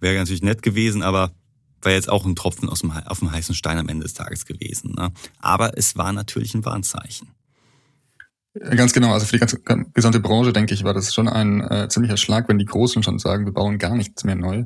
Wäre 0.00 0.18
natürlich 0.18 0.42
nett 0.42 0.62
gewesen, 0.62 1.02
aber 1.02 1.32
war 1.82 1.92
jetzt 1.92 2.08
auch 2.08 2.24
ein 2.24 2.36
Tropfen 2.36 2.68
aus 2.68 2.80
dem, 2.80 2.90
auf 2.90 3.20
dem 3.20 3.30
heißen 3.30 3.54
Stein 3.54 3.78
am 3.78 3.88
Ende 3.88 4.04
des 4.04 4.14
Tages 4.14 4.46
gewesen. 4.46 4.94
Ne? 4.96 5.12
Aber 5.38 5.76
es 5.76 5.96
war 5.96 6.12
natürlich 6.12 6.54
ein 6.54 6.64
Warnzeichen. 6.64 7.28
Ganz 8.54 8.92
genau, 8.92 9.12
also 9.12 9.26
für 9.26 9.32
die 9.32 9.40
ganze, 9.40 9.60
gesamte 9.94 10.20
Branche, 10.20 10.52
denke 10.52 10.74
ich, 10.74 10.82
war 10.82 10.94
das 10.94 11.14
schon 11.14 11.28
ein 11.28 11.60
äh, 11.60 11.88
ziemlicher 11.88 12.16
Schlag, 12.16 12.48
wenn 12.48 12.58
die 12.58 12.64
Großen 12.64 13.02
schon 13.02 13.18
sagen, 13.18 13.44
wir 13.44 13.52
bauen 13.52 13.78
gar 13.78 13.94
nichts 13.94 14.24
mehr 14.24 14.36
neu. 14.36 14.64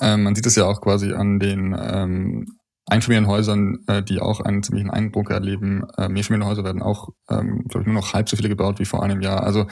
Ähm, 0.00 0.22
man 0.24 0.34
sieht 0.34 0.46
es 0.46 0.54
ja 0.54 0.64
auch 0.66 0.80
quasi 0.80 1.12
an 1.12 1.38
den 1.38 1.76
ähm, 1.78 2.46
Einfamilienhäusern, 2.86 3.78
äh, 3.86 4.02
die 4.02 4.20
auch 4.20 4.40
einen 4.40 4.62
ziemlichen 4.62 4.90
Einbruch 4.90 5.30
erleben. 5.30 5.84
Äh, 5.96 6.08
Mehrfamilienhäuser 6.08 6.64
werden 6.64 6.82
auch, 6.82 7.08
ähm, 7.30 7.64
glaube 7.68 7.82
ich, 7.82 7.86
nur 7.86 7.94
noch 7.94 8.12
halb 8.12 8.28
so 8.28 8.36
viele 8.36 8.48
gebaut 8.48 8.80
wie 8.80 8.84
vor 8.84 9.02
einem 9.02 9.20
Jahr. 9.20 9.42
Also 9.44 9.66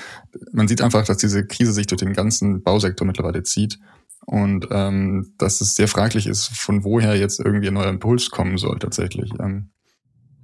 man 0.52 0.68
sieht 0.68 0.80
einfach, 0.80 1.04
dass 1.04 1.18
diese 1.18 1.46
Krise 1.46 1.72
sich 1.72 1.86
durch 1.86 2.00
den 2.00 2.12
ganzen 2.12 2.62
Bausektor 2.62 3.06
mittlerweile 3.06 3.42
zieht 3.42 3.78
und 4.26 4.68
ähm, 4.70 5.34
dass 5.38 5.60
es 5.60 5.74
sehr 5.74 5.88
fraglich 5.88 6.26
ist, 6.26 6.50
von 6.56 6.84
woher 6.84 7.16
jetzt 7.16 7.40
irgendwie 7.40 7.68
ein 7.68 7.74
neuer 7.74 7.88
Impuls 7.88 8.30
kommen 8.30 8.58
soll 8.58 8.78
tatsächlich. 8.78 9.32
Ähm. 9.40 9.70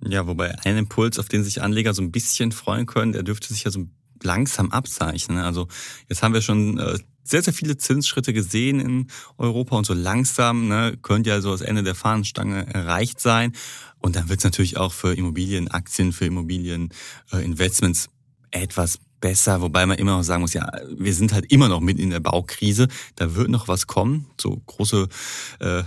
Ja, 0.08 0.26
wobei 0.26 0.56
ein 0.64 0.76
Impuls, 0.76 1.18
auf 1.18 1.28
den 1.28 1.42
sich 1.42 1.62
Anleger 1.62 1.94
so 1.94 2.02
ein 2.02 2.12
bisschen 2.12 2.52
freuen 2.52 2.86
können, 2.86 3.12
der 3.12 3.22
dürfte 3.22 3.48
sich 3.52 3.64
ja 3.64 3.70
so 3.70 3.86
langsam 4.22 4.70
abzeichnen. 4.70 5.38
Also 5.38 5.68
jetzt 6.08 6.22
haben 6.22 6.34
wir 6.34 6.42
schon 6.42 6.78
äh, 6.78 6.98
sehr, 7.22 7.42
sehr 7.42 7.52
viele 7.52 7.76
Zinsschritte 7.76 8.32
gesehen 8.32 8.80
in 8.80 9.08
Europa 9.36 9.76
und 9.76 9.84
so 9.84 9.94
langsam 9.94 10.68
ne, 10.68 10.96
könnte 11.02 11.30
ja 11.30 11.40
so 11.40 11.50
das 11.50 11.60
Ende 11.60 11.82
der 11.82 11.94
Fahnenstange 11.94 12.66
erreicht 12.72 13.20
sein. 13.20 13.52
Und 13.98 14.16
dann 14.16 14.28
wird 14.28 14.38
es 14.38 14.44
natürlich 14.44 14.76
auch 14.76 14.92
für 14.92 15.14
Immobilienaktien, 15.14 16.12
für 16.12 16.26
Immobilieninvestments 16.26 18.06
äh, 18.52 18.62
etwas 18.62 18.98
besser, 19.20 19.60
wobei 19.60 19.86
man 19.86 19.98
immer 19.98 20.16
noch 20.16 20.22
sagen 20.22 20.42
muss, 20.42 20.52
ja, 20.52 20.70
wir 20.96 21.14
sind 21.14 21.32
halt 21.32 21.50
immer 21.50 21.68
noch 21.68 21.80
mitten 21.80 22.00
in 22.00 22.10
der 22.10 22.20
Baukrise, 22.20 22.86
da 23.16 23.34
wird 23.34 23.48
noch 23.48 23.66
was 23.66 23.86
kommen. 23.86 24.26
So 24.40 24.62
große 24.66 25.08
äh, 25.60 25.82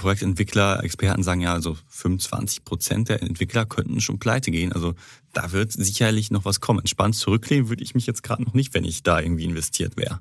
Projektentwickler, 0.00 0.82
Experten 0.82 1.22
sagen 1.22 1.42
ja, 1.42 1.52
also 1.52 1.76
25 1.88 2.64
Prozent 2.64 3.08
der 3.10 3.22
Entwickler 3.22 3.66
könnten 3.66 4.00
schon 4.00 4.18
pleite 4.18 4.50
gehen. 4.50 4.72
Also 4.72 4.94
da 5.34 5.52
wird 5.52 5.72
sicherlich 5.72 6.30
noch 6.30 6.46
was 6.46 6.60
kommen. 6.60 6.78
Entspannt 6.78 7.14
zurücklehnen 7.16 7.68
würde 7.68 7.82
ich 7.82 7.94
mich 7.94 8.06
jetzt 8.06 8.22
gerade 8.22 8.42
noch 8.42 8.54
nicht, 8.54 8.72
wenn 8.72 8.84
ich 8.84 9.02
da 9.02 9.20
irgendwie 9.20 9.44
investiert 9.44 9.98
wäre. 9.98 10.18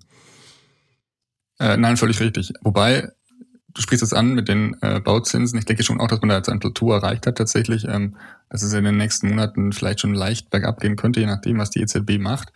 Äh, 1.59 1.77
nein, 1.77 1.95
völlig 1.95 2.19
richtig. 2.19 2.51
Wobei, 2.61 3.09
du 3.73 3.81
sprichst 3.81 4.03
es 4.03 4.13
an 4.13 4.33
mit 4.33 4.49
den 4.49 4.75
äh, 4.81 4.99
Bauzinsen. 4.99 5.57
Ich 5.57 5.65
denke 5.65 5.83
schon 5.83 6.01
auch, 6.01 6.07
dass 6.07 6.19
man 6.19 6.29
da 6.29 6.35
jetzt 6.35 6.49
ein 6.49 6.59
Plateau 6.59 6.91
erreicht 6.91 7.25
hat 7.25 7.37
tatsächlich, 7.37 7.85
ähm, 7.85 8.17
dass 8.49 8.61
es 8.61 8.73
in 8.73 8.83
den 8.83 8.97
nächsten 8.97 9.29
Monaten 9.29 9.71
vielleicht 9.71 10.01
schon 10.01 10.13
leicht 10.13 10.49
bergab 10.49 10.81
gehen 10.81 10.97
könnte, 10.97 11.21
je 11.21 11.25
nachdem, 11.25 11.57
was 11.57 11.69
die 11.69 11.79
EZB 11.79 12.17
macht. 12.19 12.51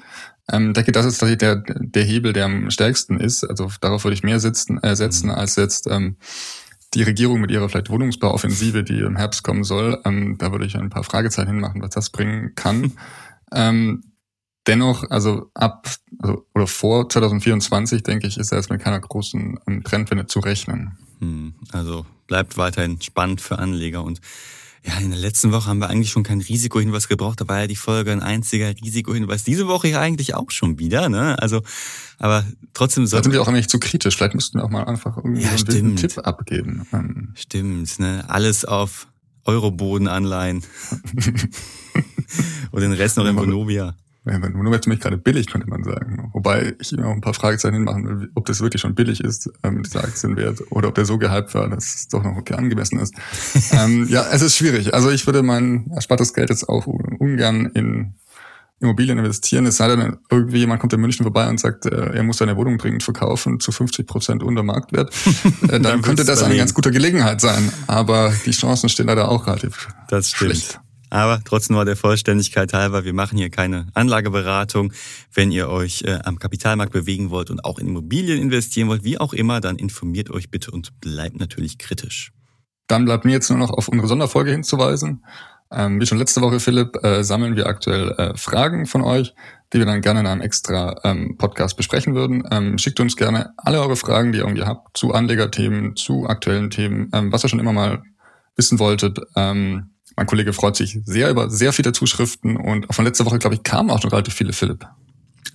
Ähm, 0.52 0.68
ich 0.68 0.74
denke, 0.74 0.92
das 0.92 1.06
ist 1.06 1.20
tatsächlich 1.20 1.40
der, 1.40 1.64
der 1.66 2.04
Hebel, 2.04 2.34
der 2.34 2.46
am 2.46 2.70
stärksten 2.70 3.18
ist. 3.18 3.46
Also 3.46 3.72
darauf 3.80 4.04
würde 4.04 4.16
ich 4.16 4.24
mehr 4.24 4.42
sitzen, 4.42 4.84
äh, 4.84 4.96
setzen, 4.98 5.28
mhm. 5.28 5.36
als 5.36 5.56
jetzt 5.56 5.88
ähm, 5.90 6.18
die 6.94 7.04
Regierung 7.04 7.42
mit 7.42 7.52
ihrer 7.52 7.70
vielleicht 7.70 7.90
Wohnungsbauoffensive, 7.90 8.84
die 8.84 9.00
im 9.00 9.16
Herbst 9.16 9.44
kommen 9.44 9.64
soll. 9.64 10.00
Ähm, 10.06 10.38
da 10.38 10.52
würde 10.52 10.66
ich 10.66 10.76
ein 10.76 10.90
paar 10.90 11.04
Fragezeichen 11.04 11.52
hinmachen, 11.52 11.82
was 11.82 11.92
das 11.92 12.10
bringen 12.10 12.54
kann. 12.56 12.94
ähm, 13.54 14.04
Dennoch, 14.66 15.10
also 15.10 15.52
ab 15.54 15.90
also, 16.20 16.46
oder 16.56 16.68
vor 16.68 17.10
2024, 17.10 18.02
denke 18.04 18.28
ich, 18.28 18.38
ist 18.38 18.52
da 18.52 18.56
jetzt 18.56 18.70
mit 18.70 18.82
keiner 18.82 19.00
großen 19.00 19.60
ähm, 19.68 19.84
Trendwende 19.84 20.26
zu 20.26 20.40
rechnen. 20.40 20.98
Hm, 21.20 21.54
also 21.74 22.06
bleibt 22.28 22.58
weiterhin 22.58 23.02
spannend 23.02 23.42
für 23.42 23.60
Anleger 23.60 24.04
und 24.04 24.22
ja, 24.86 24.98
in 24.98 25.12
der 25.12 25.20
letzten 25.20 25.54
Woche 25.54 25.68
haben 25.68 25.80
wir 25.80 25.90
eigentlich 25.90 26.12
schon 26.12 26.24
kein 26.24 26.42
Risikohinweis 26.42 27.08
gebraucht. 27.08 27.40
Da 27.40 27.48
war 27.48 27.62
ja 27.62 27.68
die 27.68 27.78
Folge 27.78 28.12
ein 28.12 28.22
einziger 28.22 28.70
Risikohinweis. 28.70 29.44
Diese 29.44 29.68
Woche 29.68 29.88
ja 29.88 30.02
eigentlich 30.02 30.36
auch 30.36 30.52
schon 30.52 30.78
wieder, 30.78 31.08
ne? 31.08 31.42
Also, 31.42 31.62
aber 32.20 32.46
trotzdem 32.74 33.10
Da 33.10 33.24
sind 33.24 33.32
wir 33.32 33.42
auch 33.42 33.52
nicht 33.52 33.70
zu 33.70 33.80
kritisch. 33.80 34.18
Vielleicht 34.18 34.36
müssten 34.36 34.58
wir 34.58 34.66
auch 34.66 34.70
mal 34.70 34.84
einfach 34.84 35.16
irgendwie 35.16 35.44
ja, 35.44 35.52
einen 35.52 35.96
Tipp 35.96 36.18
abgeben. 36.18 36.86
Stimmt, 37.36 37.98
ne? 38.00 38.26
Alles 38.28 38.66
auf 38.66 39.08
Eurobodenanleihen. 39.46 40.64
Und 42.72 42.82
den 42.82 42.94
Rest 42.94 43.18
noch 43.18 43.26
in 43.26 43.38
Vonovia. 43.38 43.96
Nur 44.26 44.72
wird 44.72 44.88
mich 44.88 45.02
gerade 45.02 45.18
billig, 45.18 45.48
könnte 45.48 45.70
man 45.70 45.84
sagen. 45.84 46.30
Wobei 46.32 46.76
ich 46.80 46.94
immer 46.94 47.08
auch 47.08 47.14
ein 47.14 47.22
paar 47.22 47.34
Fragezeichen 47.34 47.74
hinmachen 47.74 48.08
will, 48.08 48.32
ob 48.36 48.46
das 48.46 48.62
wirklich 48.62 48.82
schon 48.82 48.96
billig 48.96 49.22
ist, 49.22 49.50
ähm, 49.64 49.84
dieser 49.84 50.04
Aktienwert, 50.04 50.64
oder 50.70 50.88
ob 50.88 50.96
der 50.96 51.04
so 51.04 51.18
gehypt 51.18 51.54
war, 51.54 51.70
dass 51.70 51.96
es 51.96 52.08
doch 52.08 52.24
noch 52.24 52.38
okay 52.38 52.54
angemessen 52.54 53.00
ist. 53.00 53.14
ähm, 53.74 54.08
ja, 54.10 54.26
es 54.32 54.42
ist 54.42 54.56
schwierig. 54.56 54.94
Also 54.94 55.12
ich 55.12 55.26
würde 55.26 55.44
mein 55.44 55.92
erspartes 55.94 56.34
Geld 56.34 56.50
jetzt 56.50 56.70
auch 56.70 56.88
ungern 56.88 57.66
in 57.74 58.14
Immobilien 58.84 59.18
investieren, 59.18 59.66
es 59.66 59.78
sei 59.78 59.88
denn, 59.88 60.18
irgendwie 60.30 60.58
jemand 60.58 60.82
kommt 60.82 60.94
in 60.94 61.00
München 61.00 61.24
vorbei 61.24 61.48
und 61.48 61.60
sagt, 61.60 61.86
äh, 61.86 62.16
er 62.16 62.24
muss 62.24 62.38
seine 62.38 62.58
Wohnung 62.58 62.78
dringend 62.78 63.02
verkaufen 63.02 63.60
zu 63.60 63.72
50 63.72 64.06
Prozent 64.06 64.44
unter 64.44 64.62
Marktwert, 64.62 65.14
äh, 65.64 65.68
dann, 65.68 65.84
dann 65.84 66.02
könnte 66.02 66.26
das 66.26 66.44
eine 66.44 66.58
ganz 66.58 66.74
gute 66.74 66.92
Gelegenheit 66.92 67.42
sein. 67.42 67.72
Aber 67.88 68.34
die 68.46 68.52
Chancen 68.52 68.90
stehen 68.90 69.08
leider 69.08 69.30
auch 69.30 69.48
relativ 69.48 69.88
das 70.10 70.30
stimmt. 70.30 70.52
schlecht. 70.52 70.80
Aber 71.14 71.42
trotzdem 71.46 71.76
nur 71.76 71.86
der 71.86 71.96
Vollständigkeit 71.96 72.74
halber, 72.74 73.06
wir 73.06 73.14
machen 73.14 73.38
hier 73.38 73.52
keine 73.52 73.88
Anlageberatung. 73.94 74.94
Wenn 75.32 75.52
ihr 75.52 75.70
euch 75.70 76.02
äh, 76.08 76.18
am 76.24 76.40
Kapitalmarkt 76.40 76.92
bewegen 76.92 77.30
wollt 77.30 77.52
und 77.52 77.64
auch 77.64 77.78
in 77.78 77.88
Immobilien 77.88 78.42
investieren 78.42 78.88
wollt, 78.88 79.04
wie 79.04 79.20
auch 79.20 79.32
immer, 79.34 79.62
dann 79.62 79.76
informiert 79.76 80.32
euch 80.32 80.50
bitte 80.50 80.72
und 80.72 81.00
bleibt 81.02 81.40
natürlich 81.40 81.78
kritisch. 81.78 82.32
Dann 82.88 83.06
bleibt 83.06 83.26
mir 83.26 83.32
jetzt 83.32 83.50
nur 83.52 83.60
noch 83.60 83.70
auf 83.70 83.90
unsere 83.90 84.08
Sonderfolge 84.08 84.50
hinzuweisen. 84.50 85.24
Ähm, 85.72 86.02
wie 86.02 86.08
schon 86.08 86.18
letzte 86.18 86.42
Woche, 86.42 86.60
Philipp, 86.60 86.98
äh, 87.04 87.24
sammeln 87.24 87.56
wir 87.56 87.68
aktuell 87.68 88.10
äh, 88.18 88.36
Fragen 88.36 88.88
von 88.88 89.04
euch, 89.04 89.36
die 89.72 89.78
wir 89.78 89.86
dann 89.86 90.02
gerne 90.02 90.22
in 90.22 90.26
einem 90.28 90.42
extra 90.42 91.00
ähm, 91.04 91.38
Podcast 91.38 91.78
besprechen 91.78 92.16
würden. 92.16 92.44
Ähm, 92.50 92.80
schickt 92.80 93.00
uns 93.00 93.16
gerne 93.16 93.54
alle 93.58 93.80
eure 93.80 93.98
Fragen, 93.98 94.32
die 94.32 94.40
ihr 94.40 94.46
irgendwie 94.46 94.64
habt, 94.64 94.98
zu 94.98 95.14
Anlegerthemen, 95.14 95.96
zu 95.96 96.26
aktuellen 96.28 96.72
Themen, 96.72 97.12
ähm, 97.14 97.32
was 97.32 97.46
ihr 97.46 97.50
schon 97.50 97.60
immer 97.60 97.74
mal 97.74 98.02
wissen 98.56 98.80
wolltet. 98.80 99.20
Ähm, 99.36 99.93
mein 100.16 100.28
Kollege 100.28 100.54
freut 100.54 100.76
sich 100.76 101.00
sehr 101.06 101.30
über 101.30 101.50
sehr 101.50 101.74
viele 101.74 101.92
Zuschriften 101.92 102.58
und 102.58 102.90
auch 102.90 102.94
von 102.94 103.06
letzter 103.06 103.26
Woche, 103.26 103.40
glaube 103.40 103.56
ich, 103.56 103.64
kamen 103.64 103.90
auch 103.90 104.02
schon 104.02 104.12
relativ 104.12 104.34
viele, 104.34 104.54
Philipp. 104.54 104.86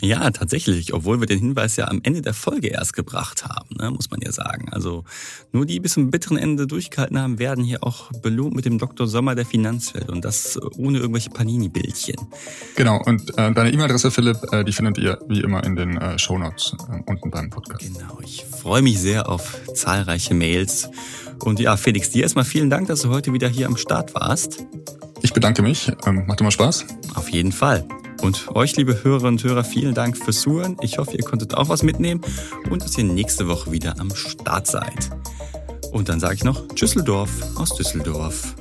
Ja, 0.00 0.30
tatsächlich, 0.30 0.94
obwohl 0.94 1.18
wir 1.18 1.26
den 1.26 1.40
Hinweis 1.40 1.74
ja 1.74 1.88
am 1.88 1.98
Ende 2.04 2.22
der 2.22 2.34
Folge 2.34 2.68
erst 2.68 2.92
gebracht 2.92 3.44
haben, 3.44 3.68
ne, 3.80 3.90
muss 3.90 4.10
man 4.10 4.20
ja 4.20 4.30
sagen. 4.30 4.68
Also 4.70 5.02
nur 5.50 5.66
die 5.66 5.80
bis 5.80 5.94
zum 5.94 6.12
bitteren 6.12 6.36
Ende 6.36 6.68
durchgehalten 6.68 7.18
haben, 7.18 7.40
werden 7.40 7.64
hier 7.64 7.82
auch 7.82 8.12
belohnt 8.22 8.54
mit 8.54 8.64
dem 8.64 8.78
Dr. 8.78 9.08
Sommer 9.08 9.34
der 9.34 9.44
Finanzwelt 9.44 10.08
und 10.08 10.24
das 10.24 10.56
ohne 10.76 10.98
irgendwelche 10.98 11.30
Panini-Bildchen. 11.30 12.16
Genau, 12.76 13.02
und 13.06 13.30
äh, 13.36 13.52
deine 13.52 13.72
E-Mail-Adresse, 13.72 14.12
Philipp, 14.12 14.36
äh, 14.52 14.62
die 14.62 14.72
findet 14.72 14.98
ihr 14.98 15.18
wie 15.28 15.40
immer 15.40 15.64
in 15.64 15.74
den 15.74 15.96
äh, 15.96 16.16
Shownotes 16.16 16.76
äh, 16.88 17.02
unten 17.06 17.32
beim 17.32 17.50
Podcast. 17.50 17.84
Genau, 17.84 18.20
ich 18.22 18.44
freue 18.44 18.82
mich 18.82 19.00
sehr 19.00 19.28
auf 19.28 19.60
zahlreiche 19.74 20.34
Mails. 20.34 20.90
Und 21.44 21.60
ja, 21.60 21.76
Felix, 21.76 22.10
dir 22.10 22.22
erstmal 22.22 22.44
vielen 22.44 22.70
Dank, 22.70 22.88
dass 22.88 23.02
du 23.02 23.10
heute 23.10 23.32
wieder 23.32 23.48
hier 23.48 23.66
am 23.66 23.76
Start 23.76 24.14
warst. 24.14 24.64
Ich 25.22 25.32
bedanke 25.32 25.62
mich. 25.62 25.90
Ähm, 26.06 26.24
macht 26.26 26.40
immer 26.40 26.50
Spaß. 26.50 26.86
Auf 27.14 27.30
jeden 27.30 27.52
Fall. 27.52 27.86
Und 28.22 28.48
euch, 28.54 28.76
liebe 28.76 29.04
Hörerinnen 29.04 29.34
und 29.34 29.44
Hörer, 29.44 29.64
vielen 29.64 29.94
Dank 29.94 30.16
fürs 30.16 30.40
Zuhören. 30.40 30.76
Ich 30.82 30.98
hoffe, 30.98 31.16
ihr 31.16 31.24
konntet 31.24 31.54
auch 31.54 31.68
was 31.68 31.82
mitnehmen 31.82 32.20
und 32.70 32.82
dass 32.82 32.98
ihr 32.98 33.04
nächste 33.04 33.48
Woche 33.48 33.70
wieder 33.70 33.98
am 34.00 34.14
Start 34.14 34.66
seid. 34.66 35.10
Und 35.92 36.08
dann 36.08 36.20
sage 36.20 36.34
ich 36.34 36.44
noch 36.44 36.66
Düsseldorf 36.68 37.30
aus 37.56 37.74
Düsseldorf. 37.74 38.54